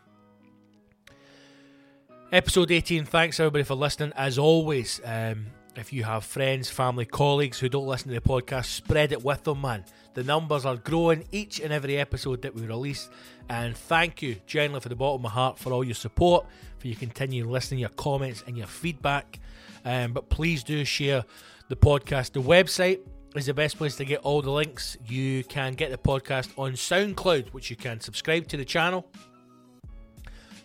[2.30, 4.12] episode 18, thanks everybody for listening.
[4.14, 8.66] As always, um, if you have friends, family, colleagues who don't listen to the podcast,
[8.66, 9.84] spread it with them, man.
[10.14, 13.10] The numbers are growing each and every episode that we release.
[13.48, 16.46] And thank you, genuinely, for the bottom of my heart, for all your support,
[16.78, 19.40] for your continued listening, your comments, and your feedback.
[19.86, 21.24] Um, but please do share
[21.68, 22.32] the podcast.
[22.32, 23.00] The website
[23.36, 24.96] is the best place to get all the links.
[25.06, 29.06] You can get the podcast on SoundCloud, which you can subscribe to the channel,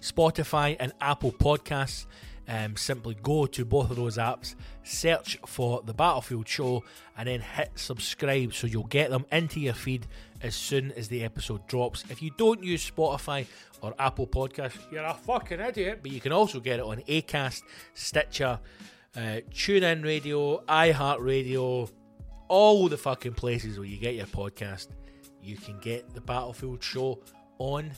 [0.01, 2.07] Spotify, and Apple Podcasts.
[2.47, 6.83] Um, simply go to both of those apps, search for the Battlefield Show,
[7.15, 10.07] and then hit subscribe so you'll get them into your feed
[10.41, 12.03] as soon as the episode drops.
[12.09, 13.45] If you don't use Spotify
[13.81, 17.61] or Apple Podcasts, you're a fucking idiot, but you can also get it on Acast,
[17.93, 18.59] Stitcher,
[19.15, 21.89] uh, TuneIn Radio, iHeartRadio,
[22.47, 24.87] all the fucking places where you get your podcast.
[25.41, 27.19] You can get the Battlefield Show
[27.57, 27.91] on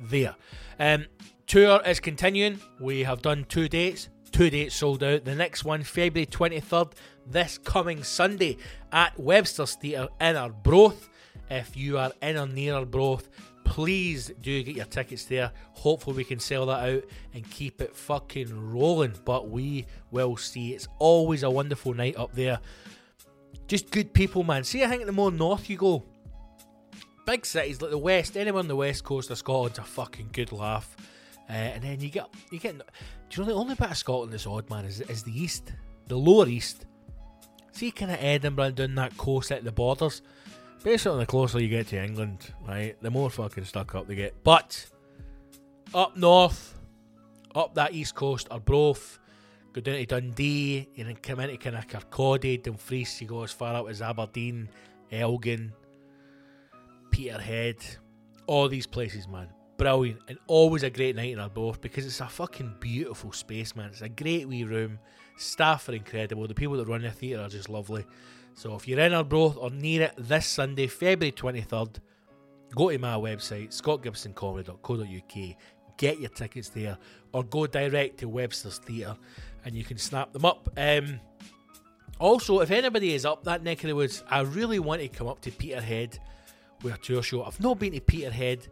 [0.00, 0.34] there.
[0.78, 1.06] Um,
[1.46, 2.60] tour is continuing.
[2.80, 4.08] We have done two dates.
[4.30, 5.24] Two dates sold out.
[5.24, 6.92] The next one, February 23rd,
[7.26, 8.58] this coming Sunday
[8.92, 11.08] at Webster's Theatre in Arbroath.
[11.50, 13.28] If you are in or near Arbroath,
[13.68, 15.52] please do get your tickets there.
[15.72, 17.04] Hopefully, we can sell that out
[17.34, 19.12] and keep it fucking rolling.
[19.24, 20.72] But we will see.
[20.72, 22.58] It's always a wonderful night up there.
[23.66, 24.64] Just good people, man.
[24.64, 26.02] See, I think the more north you go,
[27.26, 30.50] big cities like the west, anyone on the west coast of Scotland's a fucking good
[30.50, 30.96] laugh.
[31.48, 32.78] Uh, and then you get you get.
[32.78, 32.82] Do
[33.30, 35.72] you know the only bit of Scotland that's odd, man, is is the east,
[36.06, 36.86] the lower east.
[37.72, 40.22] See, kind of Edinburgh and down that coast at the borders.
[40.82, 44.42] Basically, the closer you get to England, right, the more fucking stuck up they get.
[44.44, 44.86] But
[45.92, 46.78] up north,
[47.54, 49.18] up that east coast, Arbroath,
[49.72, 53.52] go down to Dundee, and then come into kind of Kirkcaldy, Dumfries, you go as
[53.52, 54.68] far out as Aberdeen,
[55.10, 55.72] Elgin,
[57.10, 57.84] Peterhead,
[58.46, 59.48] all these places, man.
[59.78, 63.90] Brilliant, and always a great night in Arbroath because it's a fucking beautiful space, man.
[63.90, 64.98] It's a great wee room.
[65.36, 66.46] Staff are incredible.
[66.48, 68.04] The people that run the theatre are just lovely.
[68.58, 72.00] So if you're in Arbroath or near it this Sunday, February 23rd,
[72.74, 75.56] go to my website, scottgibsoncomedy.co.uk,
[75.96, 76.98] get your tickets there,
[77.32, 79.16] or go direct to Webster's Theatre
[79.64, 80.68] and you can snap them up.
[80.76, 81.20] Um,
[82.18, 85.28] also, if anybody is up that neck of the woods, I really want to come
[85.28, 86.18] up to Peterhead
[86.82, 87.44] with a tour show.
[87.44, 88.66] I've not been to Peterhead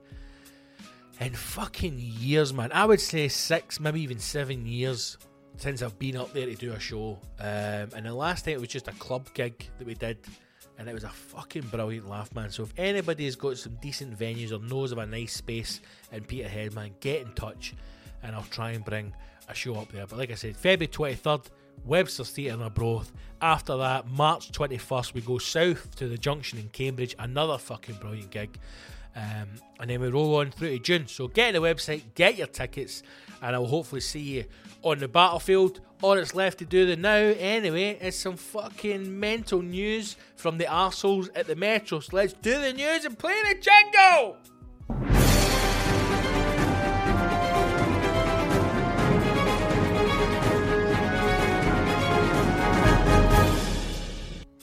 [1.21, 2.73] in fucking years, man.
[2.73, 5.17] I would say six, maybe even seven years
[5.57, 7.19] since I've been up there to do a show.
[7.41, 10.19] Um, and the last time it was just a club gig that we did,
[10.79, 12.51] and it was a fucking brilliant laugh, man.
[12.51, 15.81] So if anybody has got some decent venues or knows of a nice space
[16.13, 17.75] in Peterhead, man, get in touch,
[18.23, 19.15] and I'll try and bring
[19.49, 20.07] a show up there.
[20.07, 21.43] But like I said, February twenty third.
[21.85, 23.13] Webster's Theatre in Arbroath.
[23.41, 27.15] After that, March 21st, we go south to the junction in Cambridge.
[27.19, 28.59] Another fucking brilliant gig.
[29.17, 29.49] Um,
[29.81, 31.07] and then we roll on through to June.
[31.09, 33.03] So get the website, get your tickets,
[33.43, 34.45] and I will hopefully see you
[34.83, 35.81] on the battlefield.
[36.03, 40.65] All that's left to do the now, anyway, is some fucking mental news from the
[40.65, 42.01] arseholes at the Metro.
[42.01, 44.37] So let's do the news and play the jingle!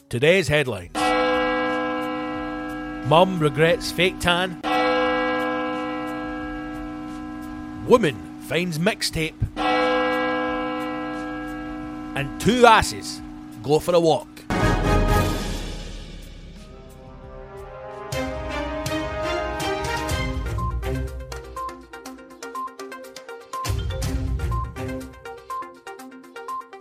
[0.10, 1.03] Today's headlines
[3.06, 4.62] Mum regrets fake tan.
[7.86, 8.16] Woman
[8.48, 9.36] finds mixtape.
[12.16, 13.22] And two asses
[13.62, 14.30] go for a walk.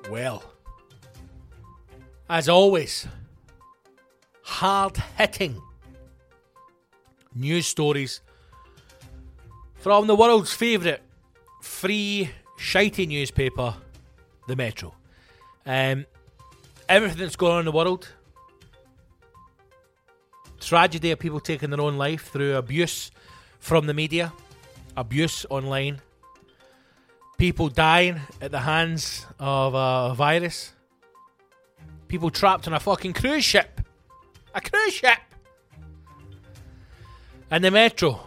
[0.08, 0.44] Well,
[2.28, 3.08] as always,
[4.42, 5.60] hard hitting
[7.34, 8.20] news stories
[9.74, 11.00] from the world's favourite
[11.60, 13.74] free shitey newspaper,
[14.46, 14.94] the Metro.
[15.66, 16.06] Um,
[16.88, 18.08] everything that's going on in the world,
[20.60, 23.10] tragedy of people taking their own life through abuse
[23.58, 24.32] from the media,
[24.96, 26.00] abuse online,
[27.38, 30.72] people dying at the hands of a virus,
[32.08, 33.80] people trapped on a fucking cruise ship,
[34.54, 35.18] a cruise ship.
[37.52, 38.18] And the Metro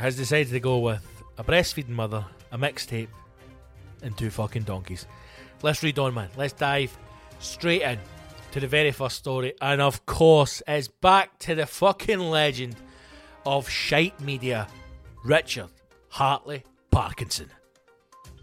[0.00, 1.06] has decided to go with
[1.38, 3.06] a breastfeeding mother, a mixtape,
[4.02, 5.06] and two fucking donkeys.
[5.62, 6.30] Let's read on, man.
[6.36, 6.98] Let's dive
[7.38, 8.00] straight in
[8.50, 9.54] to the very first story.
[9.60, 12.74] And of course, it's back to the fucking legend
[13.46, 14.66] of shite media,
[15.24, 15.68] Richard
[16.08, 17.50] Hartley Parkinson.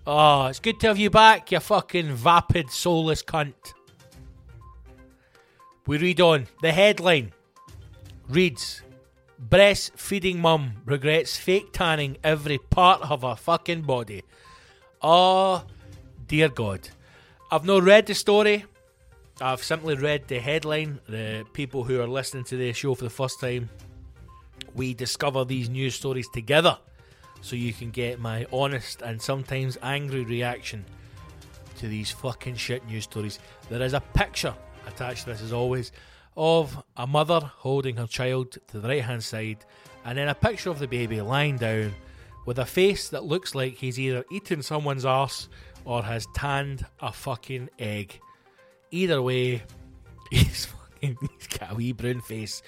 [0.06, 3.74] Oh, it's good to have you back, you fucking vapid, soulless cunt.
[5.86, 6.48] We read on.
[6.62, 7.34] The headline
[8.30, 8.84] reads
[9.42, 14.24] Breastfeeding mum regrets fake tanning every part of her fucking body.
[15.02, 15.64] Oh,
[16.28, 16.90] dear God.
[17.52, 18.66] I've not read the story.
[19.40, 21.00] I've simply read the headline.
[21.08, 23.70] The people who are listening to the show for the first time,
[24.74, 26.80] we discover these news stories together
[27.42, 30.84] so you can get my honest and sometimes angry reaction
[31.78, 33.38] to these fucking shit news stories.
[33.70, 34.56] There is a picture
[34.88, 35.92] attached to this, as always
[36.38, 39.66] of a mother holding her child to the right hand side,
[40.06, 41.94] and then a picture of the baby lying down
[42.46, 45.50] with a face that looks like he's either eaten someone's arse
[45.84, 48.20] or has tanned a fucking egg.
[48.92, 49.64] Either way,
[50.32, 52.62] he's fucking he's got a wee brown face.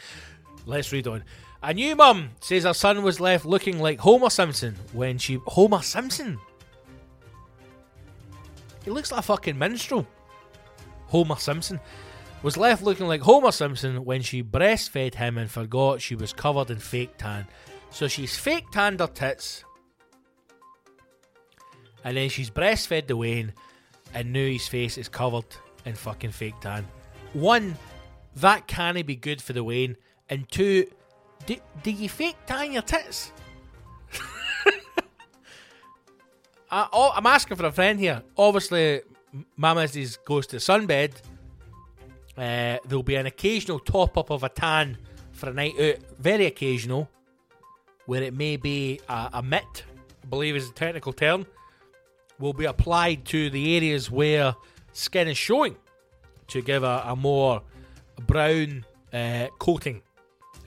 [0.65, 1.23] Let's read on.
[1.61, 5.81] A new mum says her son was left looking like Homer Simpson when she Homer
[5.81, 6.39] Simpson.
[8.83, 10.07] He looks like a fucking minstrel.
[11.07, 11.79] Homer Simpson
[12.41, 16.71] was left looking like Homer Simpson when she breastfed him and forgot she was covered
[16.71, 17.47] in fake tan.
[17.91, 19.63] So she's fake tanned her tits,
[22.03, 23.53] and then she's breastfed the Wayne,
[24.13, 25.45] and now his face is covered
[25.85, 26.87] in fucking fake tan.
[27.33, 27.75] One,
[28.37, 29.97] that can't be good for the Wayne,
[30.29, 30.85] and two,
[31.45, 33.31] do, do you fake tan your tits?
[36.71, 38.21] I, oh, I'm asking for a friend here.
[38.37, 39.01] Obviously,
[39.57, 41.13] Mama's goes to sunbed
[42.39, 44.97] uh, there'll be an occasional top up of a tan
[45.33, 47.09] for a night out, very occasional,
[48.05, 49.83] where it may be a, a mitt
[50.29, 51.45] believe is the technical term,
[52.39, 54.55] will be applied to the areas where
[54.93, 55.75] skin is showing
[56.47, 57.61] to give a, a more
[58.25, 60.01] brown uh, coating.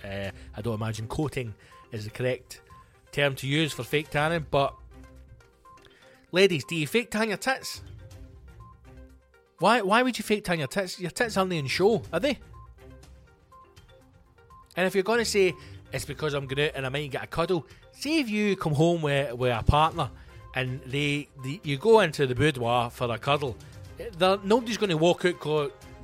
[0.04, 1.54] Uh, I don't imagine coating
[1.90, 2.60] is the correct
[3.12, 4.74] term to use for fake tanning, but
[6.32, 7.82] ladies, do you fake tan your tits?
[9.62, 9.80] Why?
[9.80, 10.98] Why would you fake tan your tits?
[10.98, 12.36] Your tits aren't in show, are they?
[14.76, 15.54] And if you're to say
[15.92, 19.02] it's because I'm out and I might get a cuddle, see if you come home
[19.02, 20.10] with, with a partner
[20.56, 21.28] and they,
[21.62, 23.56] you go into the boudoir for a cuddle,
[24.00, 25.38] eh, they're- nobody's going to walk out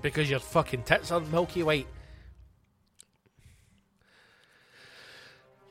[0.03, 1.89] because your fucking tits are milky white.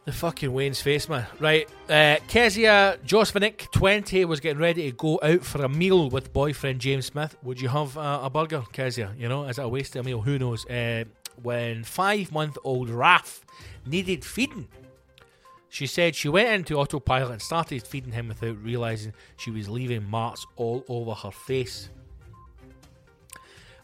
[0.07, 1.27] The fucking Wayne's face, man.
[1.37, 1.67] Right.
[1.89, 6.79] Uh, Kezia Josvinik, 20, was getting ready to go out for a meal with boyfriend
[6.79, 7.35] James Smith.
[7.43, 9.13] Would you have uh, a burger, Kezia?
[9.17, 10.21] You know, is it a wasted meal?
[10.21, 10.65] Who knows?
[10.65, 11.03] Uh,
[11.43, 13.45] when five month old Raf
[13.85, 14.69] needed feeding,
[15.67, 20.09] she said she went into autopilot and started feeding him without realizing she was leaving
[20.09, 21.89] marks all over her face.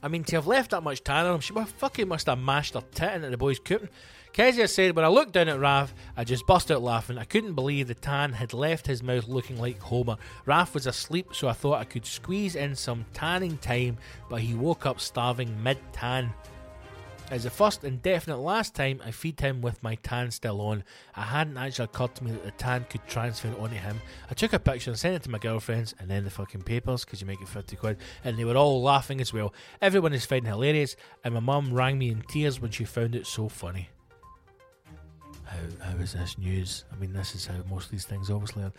[0.02, 2.76] I mean, to have left that much tan on him, she fucking must have mashed
[2.76, 3.90] her tit into the boy's cooking.
[4.34, 7.20] Kezia said, When I looked down at Raf, I just burst out laughing.
[7.20, 10.18] I couldn't believe the tan had left his mouth looking like Homer.
[10.48, 14.00] Raf was asleep, so I thought I could squeeze in some tanning time,
[14.32, 16.34] but he woke up starving mid tan.
[17.30, 20.84] As the first and definite last time I feed him with my tan still on,
[21.16, 24.02] I hadn't actually occurred to me that the tan could transfer onto him.
[24.32, 27.06] I took a picture and sent it to my girlfriends and then the fucking papers
[27.06, 29.54] because you make it 50 quid and they were all laughing as well.
[29.80, 33.28] Everyone is finding hilarious and my mum rang me in tears when she found it
[33.28, 33.90] so funny.
[35.54, 36.86] How, how is this news?
[36.92, 38.74] I mean, this is how most of these things obviously are.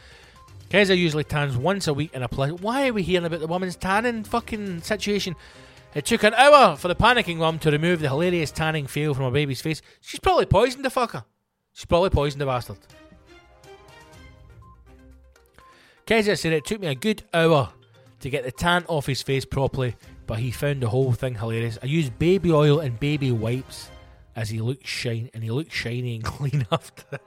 [0.73, 2.53] Usually tans once a week in a place.
[2.53, 5.37] Why are we hearing about the woman's tanning fucking situation?
[5.95, 9.25] It took an hour for the panicking mum to remove the hilarious tanning fail from
[9.25, 9.81] her baby's face.
[10.01, 11.25] She's probably poisoned the fucker.
[11.73, 12.79] She's probably poisoned the bastard.
[16.07, 17.73] Kezia said it took me a good hour
[18.21, 19.95] to get the tan off his face properly,
[20.27, 21.79] but he found the whole thing hilarious.
[21.83, 23.91] I used baby oil and baby wipes
[24.37, 27.19] as he looked shine and he looked shiny and clean after.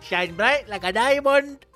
[0.00, 1.66] Shine bright like a diamond.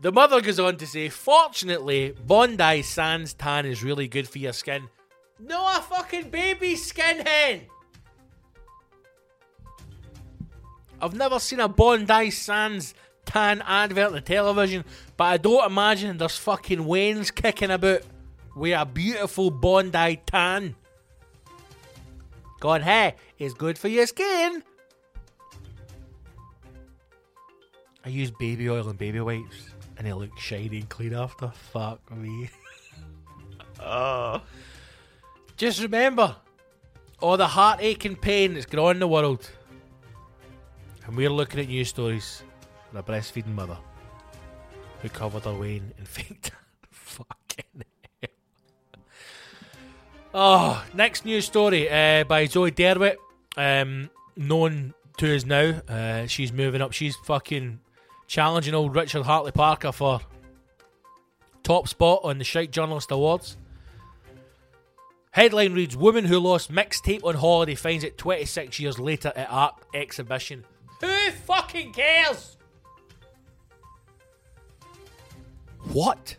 [0.00, 4.52] The mother goes on to say, Fortunately, Bondi Sands tan is really good for your
[4.52, 4.88] skin.
[5.40, 7.62] No, a fucking baby skin hen!
[11.00, 12.94] I've never seen a Bondi Sands
[13.28, 14.84] tan advert on the television,
[15.16, 18.00] but I don't imagine there's fucking Wayne's kicking about
[18.56, 20.74] with a beautiful Bondi tan.
[22.58, 24.64] Going, hey, it's good for your skin.
[28.04, 31.48] I use baby oil and baby wipes, and they look shiny and clean after.
[31.48, 32.48] Fuck me.
[33.80, 34.40] oh.
[35.56, 36.34] Just remember
[37.20, 39.48] all the heartache and pain that's going on in the world.
[41.06, 42.42] And we're looking at news stories
[42.98, 43.78] a breastfeeding mother
[45.02, 46.56] who covered her Wayne in fake tan.
[46.90, 47.84] Fucking
[48.20, 48.30] hell.
[50.34, 53.16] Oh, next news story uh, by Zoe Drewett,
[53.56, 55.80] um, known to us now.
[55.88, 56.92] Uh, she's moving up.
[56.92, 57.80] She's fucking
[58.26, 60.20] challenging old Richard Hartley Parker for
[61.62, 63.56] top spot on the Shite Journalist Awards.
[65.30, 69.74] Headline reads Woman who lost mixtape on holiday finds it 26 years later at art
[69.94, 70.64] exhibition.
[71.00, 72.57] Who fucking cares?
[75.92, 76.36] What?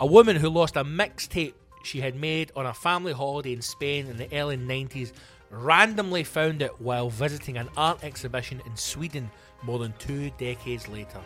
[0.00, 4.06] A woman who lost a mixtape she had made on a family holiday in Spain
[4.06, 5.12] in the early 90s
[5.50, 9.30] randomly found it while visiting an art exhibition in Sweden
[9.62, 11.20] more than two decades later.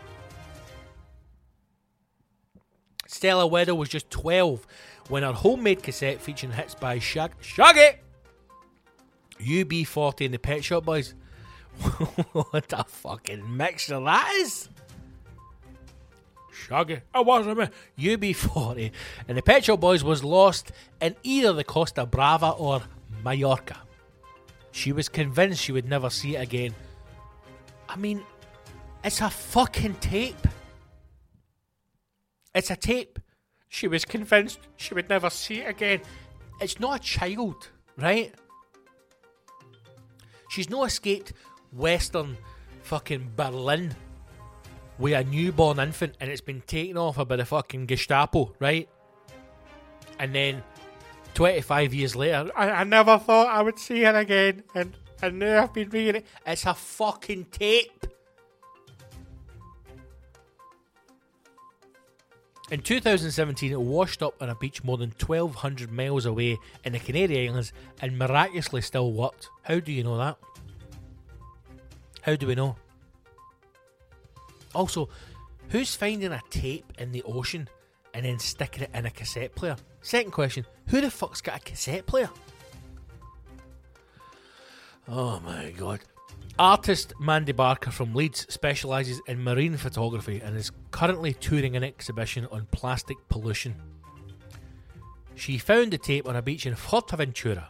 [3.07, 4.65] Stella Weddle was just 12
[5.09, 7.99] when her homemade cassette featuring hits by Shag- Shaggy,
[9.39, 11.13] UB40 and the Pet Shop Boys.
[12.31, 14.69] what a fucking mixture that is!
[16.67, 17.67] Shaggy, I wasn't me.
[17.99, 18.91] UB40
[19.27, 20.71] and the Pet Shop Boys was lost
[21.01, 22.81] in either the Costa Brava or
[23.23, 23.77] Mallorca.
[24.71, 26.73] She was convinced she would never see it again.
[27.89, 28.23] I mean,
[29.03, 30.47] it's a fucking tape.
[32.55, 33.19] It's a tape.
[33.67, 36.01] She was convinced she would never see it again.
[36.61, 38.33] It's not a child, right?
[40.49, 41.33] She's no escaped
[41.71, 42.37] Western
[42.83, 43.95] fucking Berlin
[44.99, 48.87] with a newborn infant and it's been taken off by the fucking Gestapo, right?
[50.19, 50.63] And then
[51.33, 55.63] 25 years later, I, I never thought I would see her again and, and now
[55.63, 56.25] I've been reading it.
[56.45, 58.07] It's a fucking tape.
[62.71, 66.99] In 2017, it washed up on a beach more than 1,200 miles away in the
[66.99, 69.49] Canary Islands and miraculously still worked.
[69.63, 70.37] How do you know that?
[72.21, 72.77] How do we know?
[74.73, 75.09] Also,
[75.69, 77.67] who's finding a tape in the ocean
[78.13, 79.75] and then sticking it in a cassette player?
[80.01, 82.29] Second question, who the fuck's got a cassette player?
[85.07, 85.99] Oh my god.
[86.59, 92.47] Artist Mandy Barker from Leeds specialises in marine photography and is currently touring an exhibition
[92.51, 93.73] on plastic pollution.
[95.35, 97.65] She found the tape on a beach in Fuerteventura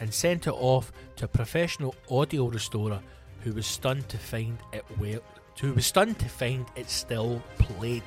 [0.00, 3.00] and sent it off to a professional audio restorer
[3.42, 5.20] who was stunned to find it well,
[5.60, 8.02] who was stunned to find it still played.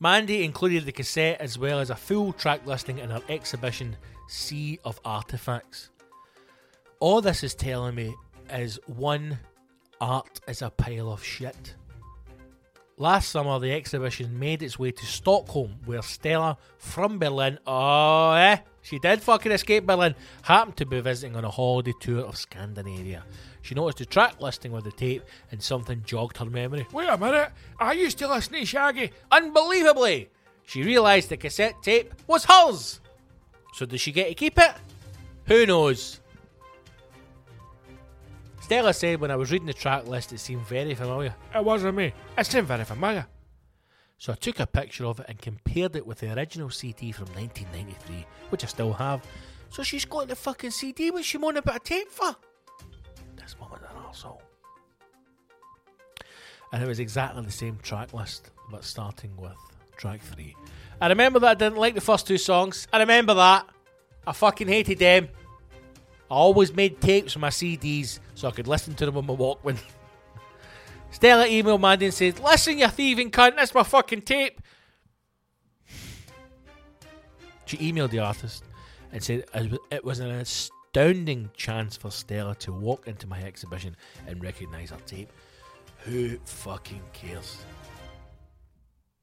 [0.00, 3.96] Mandy included the cassette as well as a full track listing in her exhibition
[4.28, 5.90] Sea of Artifacts.
[6.98, 8.14] All this is telling me
[8.50, 9.38] is one,
[10.00, 11.76] art is a pile of shit.
[12.96, 18.58] Last summer, the exhibition made its way to Stockholm, where Stella from Berlin, oh, eh,
[18.82, 23.24] she did fucking escape Berlin, happened to be visiting on a holiday tour of Scandinavia.
[23.62, 26.86] She noticed the track listing with the tape, and something jogged her memory.
[26.92, 29.12] Wait a minute, I used to listen to Shaggy.
[29.30, 30.30] Unbelievably!
[30.66, 33.00] She realised the cassette tape was hers!
[33.74, 34.72] So does she get to keep it?
[35.46, 36.20] Who knows?
[38.60, 41.34] Stella said when I was reading the track list, it seemed very familiar.
[41.54, 42.12] It wasn't me.
[42.38, 43.26] It seemed very familiar.
[44.22, 47.26] So I took a picture of it and compared it with the original CD from
[47.34, 49.20] 1993, which I still have.
[49.68, 52.36] So she's got the fucking CD, what she moaning about a tape for?
[53.34, 54.38] This woman's an arsehole.
[56.72, 59.56] And it was exactly the same track list, but starting with
[59.96, 60.54] track three.
[61.00, 62.86] I remember that I didn't like the first two songs.
[62.92, 63.68] I remember that.
[64.24, 65.30] I fucking hated them.
[66.30, 69.34] I always made tapes of my CDs so I could listen to them on my
[69.34, 69.78] Walkman.
[71.12, 74.60] Stella emailed Mandy and said, Listen, you thieving cunt, that's my fucking tape.
[77.66, 78.64] She emailed the artist
[79.12, 79.44] and said
[79.90, 84.98] it was an astounding chance for Stella to walk into my exhibition and recognise her
[85.06, 85.30] tape.
[85.98, 87.58] Who fucking cares?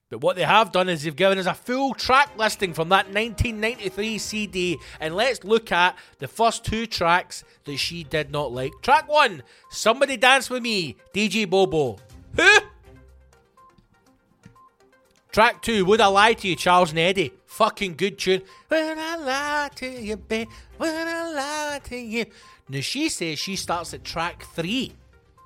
[0.09, 3.05] But what they have done is they've given us a full track listing from that
[3.05, 8.71] 1993 CD, and let's look at the first two tracks that she did not like.
[8.81, 11.97] Track one, Somebody Dance With Me, DJ Bobo.
[12.35, 12.57] Who?
[15.31, 17.31] Track two, Would I Lie to You, Charles and Eddie.
[17.45, 18.41] Fucking good tune.
[18.69, 20.47] Would I lie to you, babe?
[20.79, 22.25] Would I lie to you?
[22.67, 24.93] Now she says she starts at track three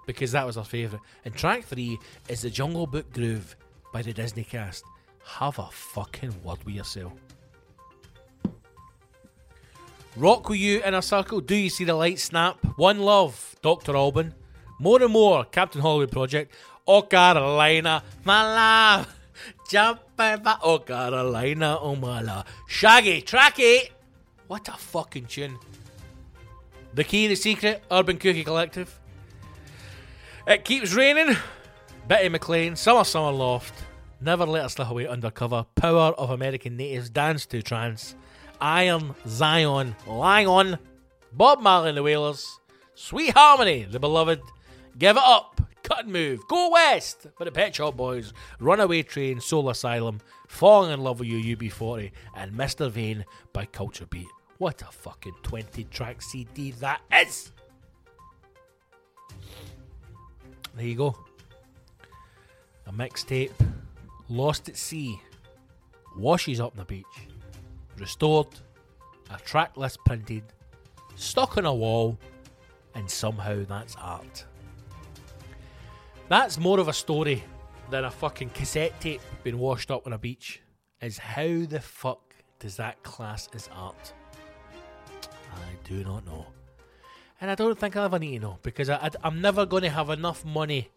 [0.06, 1.04] because that was her favourite.
[1.26, 2.00] And track three
[2.30, 3.58] is the Jungle Book Groove
[3.94, 4.84] by the Disney cast.
[5.24, 7.14] Have a fucking word with yourself.
[10.18, 11.40] Rock with you in a circle.
[11.40, 12.58] Do you see the light snap?
[12.76, 13.96] One love, Dr.
[13.96, 14.34] Alban.
[14.80, 16.52] More and more, Captain Hollywood Project.
[16.86, 19.16] Oh Carolina, my love.
[19.70, 20.60] Jumping back.
[20.62, 22.46] Oh Carolina, oh my love.
[22.68, 23.92] Shaggy, track eight.
[24.48, 25.58] What a fucking tune.
[26.94, 29.00] The Key, The Secret, Urban Cookie Collective.
[30.46, 31.36] It keeps raining.
[32.06, 33.74] Bitty McLean, Summer Summer Loft,
[34.20, 38.16] Never Let Us Slip Away Undercover, Power of American Natives, Dance to Trance,
[38.60, 40.80] Iron, Zion, Lion, on
[41.32, 42.60] Bob Marley and the Wailers,
[42.94, 44.42] Sweet Harmony, The Beloved,
[44.98, 47.28] Give It Up, Cut and Move, Go West.
[47.38, 50.20] For the Pet Shop Boys, Runaway Train, Soul Asylum,
[50.50, 52.92] Falling in Love with You, UB40, and Mr.
[52.92, 53.24] Vain
[53.54, 54.28] by Culture Beat.
[54.58, 57.54] What a fucking 20 track CD that is!
[60.76, 61.16] There you go
[62.88, 63.52] a mixtape,
[64.30, 65.20] Lost at Sea,
[66.18, 67.06] washes up the beach,
[67.98, 68.48] restored,
[69.30, 70.44] a track list printed,
[71.16, 72.18] stuck on a wall,
[72.96, 74.46] and somehow that's art.
[76.30, 77.44] That's more of a story
[77.90, 80.62] than a fucking cassette tape being washed up on a beach.
[81.02, 84.14] Is how the fuck does that class as art?
[85.54, 86.48] I do not know.
[87.42, 89.84] And I don't think I'll ever need to know because I, I, am never going
[89.84, 90.90] to have enough money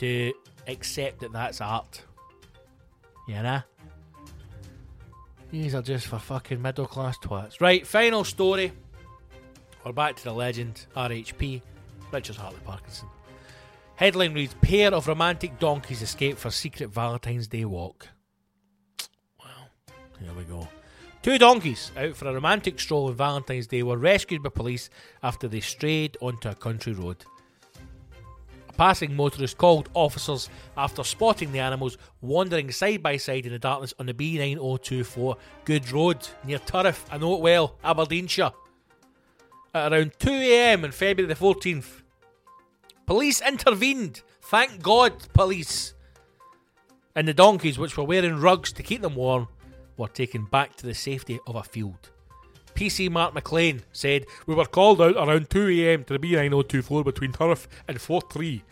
[0.00, 0.32] to
[0.66, 2.02] accept that that's art.
[3.28, 3.60] You know?
[5.50, 7.60] These are just for fucking middle class twats.
[7.60, 8.72] Right, final story.
[9.84, 11.60] We're back to the legend, RHP,
[12.12, 13.08] Richard Hartley Parkinson.
[13.96, 18.08] Headline reads Pair of romantic donkeys escape for secret Valentine's Day walk.
[19.38, 19.68] Well,
[20.18, 20.66] here we go.
[21.22, 24.88] Two donkeys out for a romantic stroll on Valentine's Day were rescued by police
[25.22, 27.18] after they strayed onto a country road
[28.80, 33.92] passing motorists called officers after spotting the animals wandering side by side in the darkness
[33.98, 35.36] on the B9024
[35.66, 38.52] Good Road near Turriff, I know it well, Aberdeenshire.
[39.74, 42.00] At around 2am on February the 14th.
[43.04, 44.22] Police intervened.
[44.40, 45.92] Thank God, police.
[47.14, 49.48] and the donkeys, which were wearing rugs to keep them warm,
[49.98, 52.08] were taken back to the safety of a field.
[52.74, 57.68] PC Mark McLean said, We were called out around 2am to the B9024 between Turf
[57.86, 58.62] and 43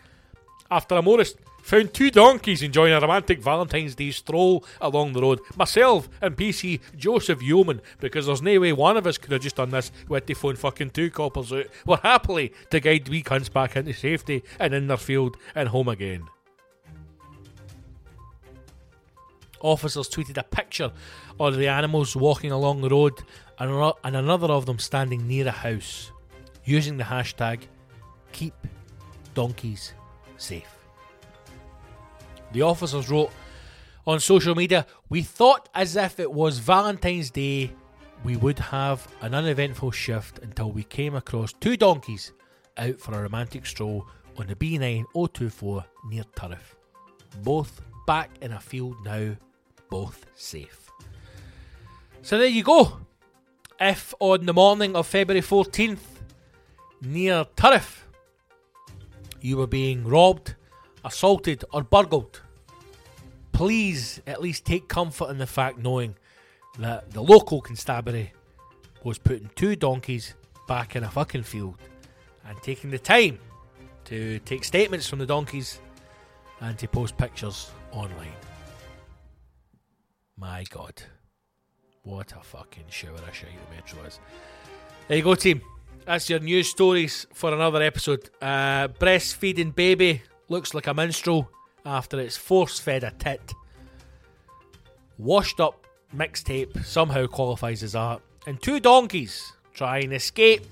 [0.71, 5.39] after a motorist found two donkeys enjoying a romantic Valentine's Day stroll along the road.
[5.55, 9.57] Myself and PC Joseph Yeoman, because there's no way one of us could have just
[9.57, 13.51] done this with the phone fucking two coppers out, were happily to guide wee cunts
[13.51, 16.23] back into safety and in their field and home again.
[19.61, 20.91] Officers tweeted a picture
[21.39, 23.21] of the animals walking along the road
[23.59, 26.11] and another of them standing near a house
[26.63, 27.63] using the hashtag
[28.31, 28.53] keep
[29.33, 29.93] donkeys
[30.41, 30.75] safe.
[32.51, 33.31] The officers wrote
[34.07, 37.71] on social media, We thought as if it was Valentine's Day,
[38.23, 42.33] we would have an uneventful shift until we came across two donkeys
[42.77, 44.07] out for a romantic stroll
[44.37, 46.75] on the B9024 near Turriff.
[47.43, 49.35] Both back in a field now,
[49.89, 50.89] both safe.
[52.21, 52.99] So there you go.
[53.79, 55.99] If on the morning of February 14th,
[57.01, 58.01] near Turriff,
[59.41, 60.55] you were being robbed,
[61.03, 62.41] assaulted, or burgled,
[63.51, 66.15] please at least take comfort in the fact knowing
[66.77, 68.33] that the local constabulary
[69.03, 70.33] was putting two donkeys
[70.67, 71.75] back in a fucking field
[72.45, 73.39] and taking the time
[74.05, 75.79] to take statements from the donkeys
[76.61, 78.31] and to post pictures online.
[80.37, 81.01] My god.
[82.03, 84.19] What a fucking shower of shite the Metro is.
[85.07, 85.61] There you go, team.
[86.09, 88.31] That's your news stories for another episode.
[88.41, 91.51] Uh, breastfeeding baby looks like a minstrel
[91.85, 93.53] after it's force fed a tit.
[95.19, 95.85] Washed up
[96.17, 98.23] mixtape somehow qualifies as art.
[98.47, 100.65] And two donkeys try and escape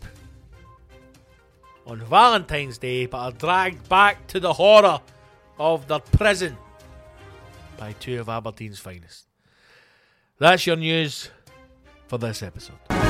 [1.86, 5.00] on Valentine's Day but are dragged back to the horror
[5.60, 6.58] of their prison
[7.78, 9.28] by two of Aberdeen's finest.
[10.40, 11.30] That's your news
[12.08, 13.07] for this episode.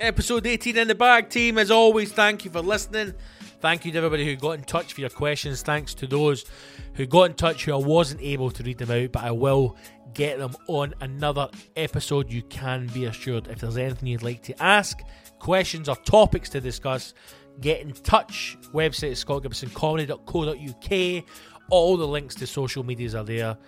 [0.00, 1.58] Episode 18 in the bag, team.
[1.58, 3.12] As always, thank you for listening.
[3.60, 5.60] Thank you to everybody who got in touch for your questions.
[5.60, 6.46] Thanks to those
[6.94, 9.76] who got in touch who I wasn't able to read them out, but I will
[10.14, 12.32] get them on another episode.
[12.32, 13.48] You can be assured.
[13.48, 15.00] If there's anything you'd like to ask,
[15.38, 17.12] questions, or topics to discuss,
[17.60, 18.56] get in touch.
[18.72, 21.24] Website is scottgibsoncomedy.co.uk.
[21.68, 23.58] All the links to social medias are there.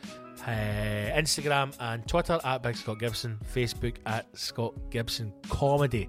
[0.47, 6.09] Uh, Instagram and Twitter at Big Scott Gibson, Facebook at Scott Gibson Comedy.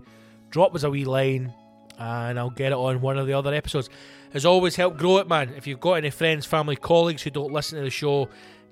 [0.49, 1.53] Drop us a wee line
[1.99, 3.89] and I'll get it on one of the other episodes.
[4.34, 5.53] As always, help grow it, man.
[5.55, 8.27] If you've got any friends, family, colleagues who don't listen to the show,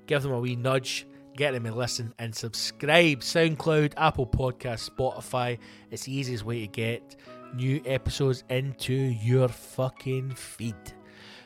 [0.06, 1.06] give them a wee nudge,
[1.36, 3.20] get them to listen and subscribe.
[3.20, 5.58] SoundCloud, Apple Podcast, Spotify.
[5.92, 7.16] It's the easiest way to get
[7.54, 10.74] new episodes into your fucking feed.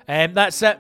[0.09, 0.79] Um, that's it.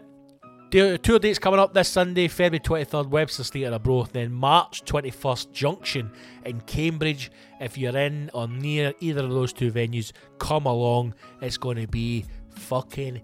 [0.70, 6.10] Tour dates coming up this Sunday, February 23rd, Webster's Theatre Arbroath, then March 21st, Junction
[6.44, 7.30] in Cambridge.
[7.60, 11.14] If you're in or near either of those two venues, come along.
[11.40, 13.22] It's going to be fucking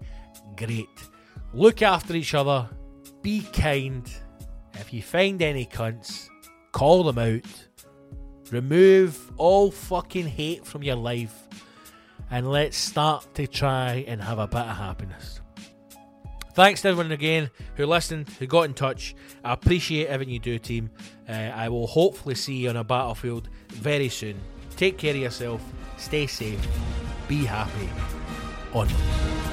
[0.55, 0.87] great.
[1.53, 2.69] Look after each other,
[3.21, 4.09] be kind.
[4.75, 6.29] If you find any cunts,
[6.71, 7.67] call them out.
[8.51, 11.47] Remove all fucking hate from your life,
[12.31, 15.41] and let's start to try and have a bit of happiness.
[16.53, 19.15] Thanks to everyone again who listened, who got in touch.
[19.43, 20.91] I appreciate everything you do, team.
[21.27, 24.39] Uh, I will hopefully see you on a battlefield very soon.
[24.75, 25.63] Take care of yourself,
[25.97, 26.59] stay safe,
[27.27, 27.89] be happy.
[28.73, 29.52] On.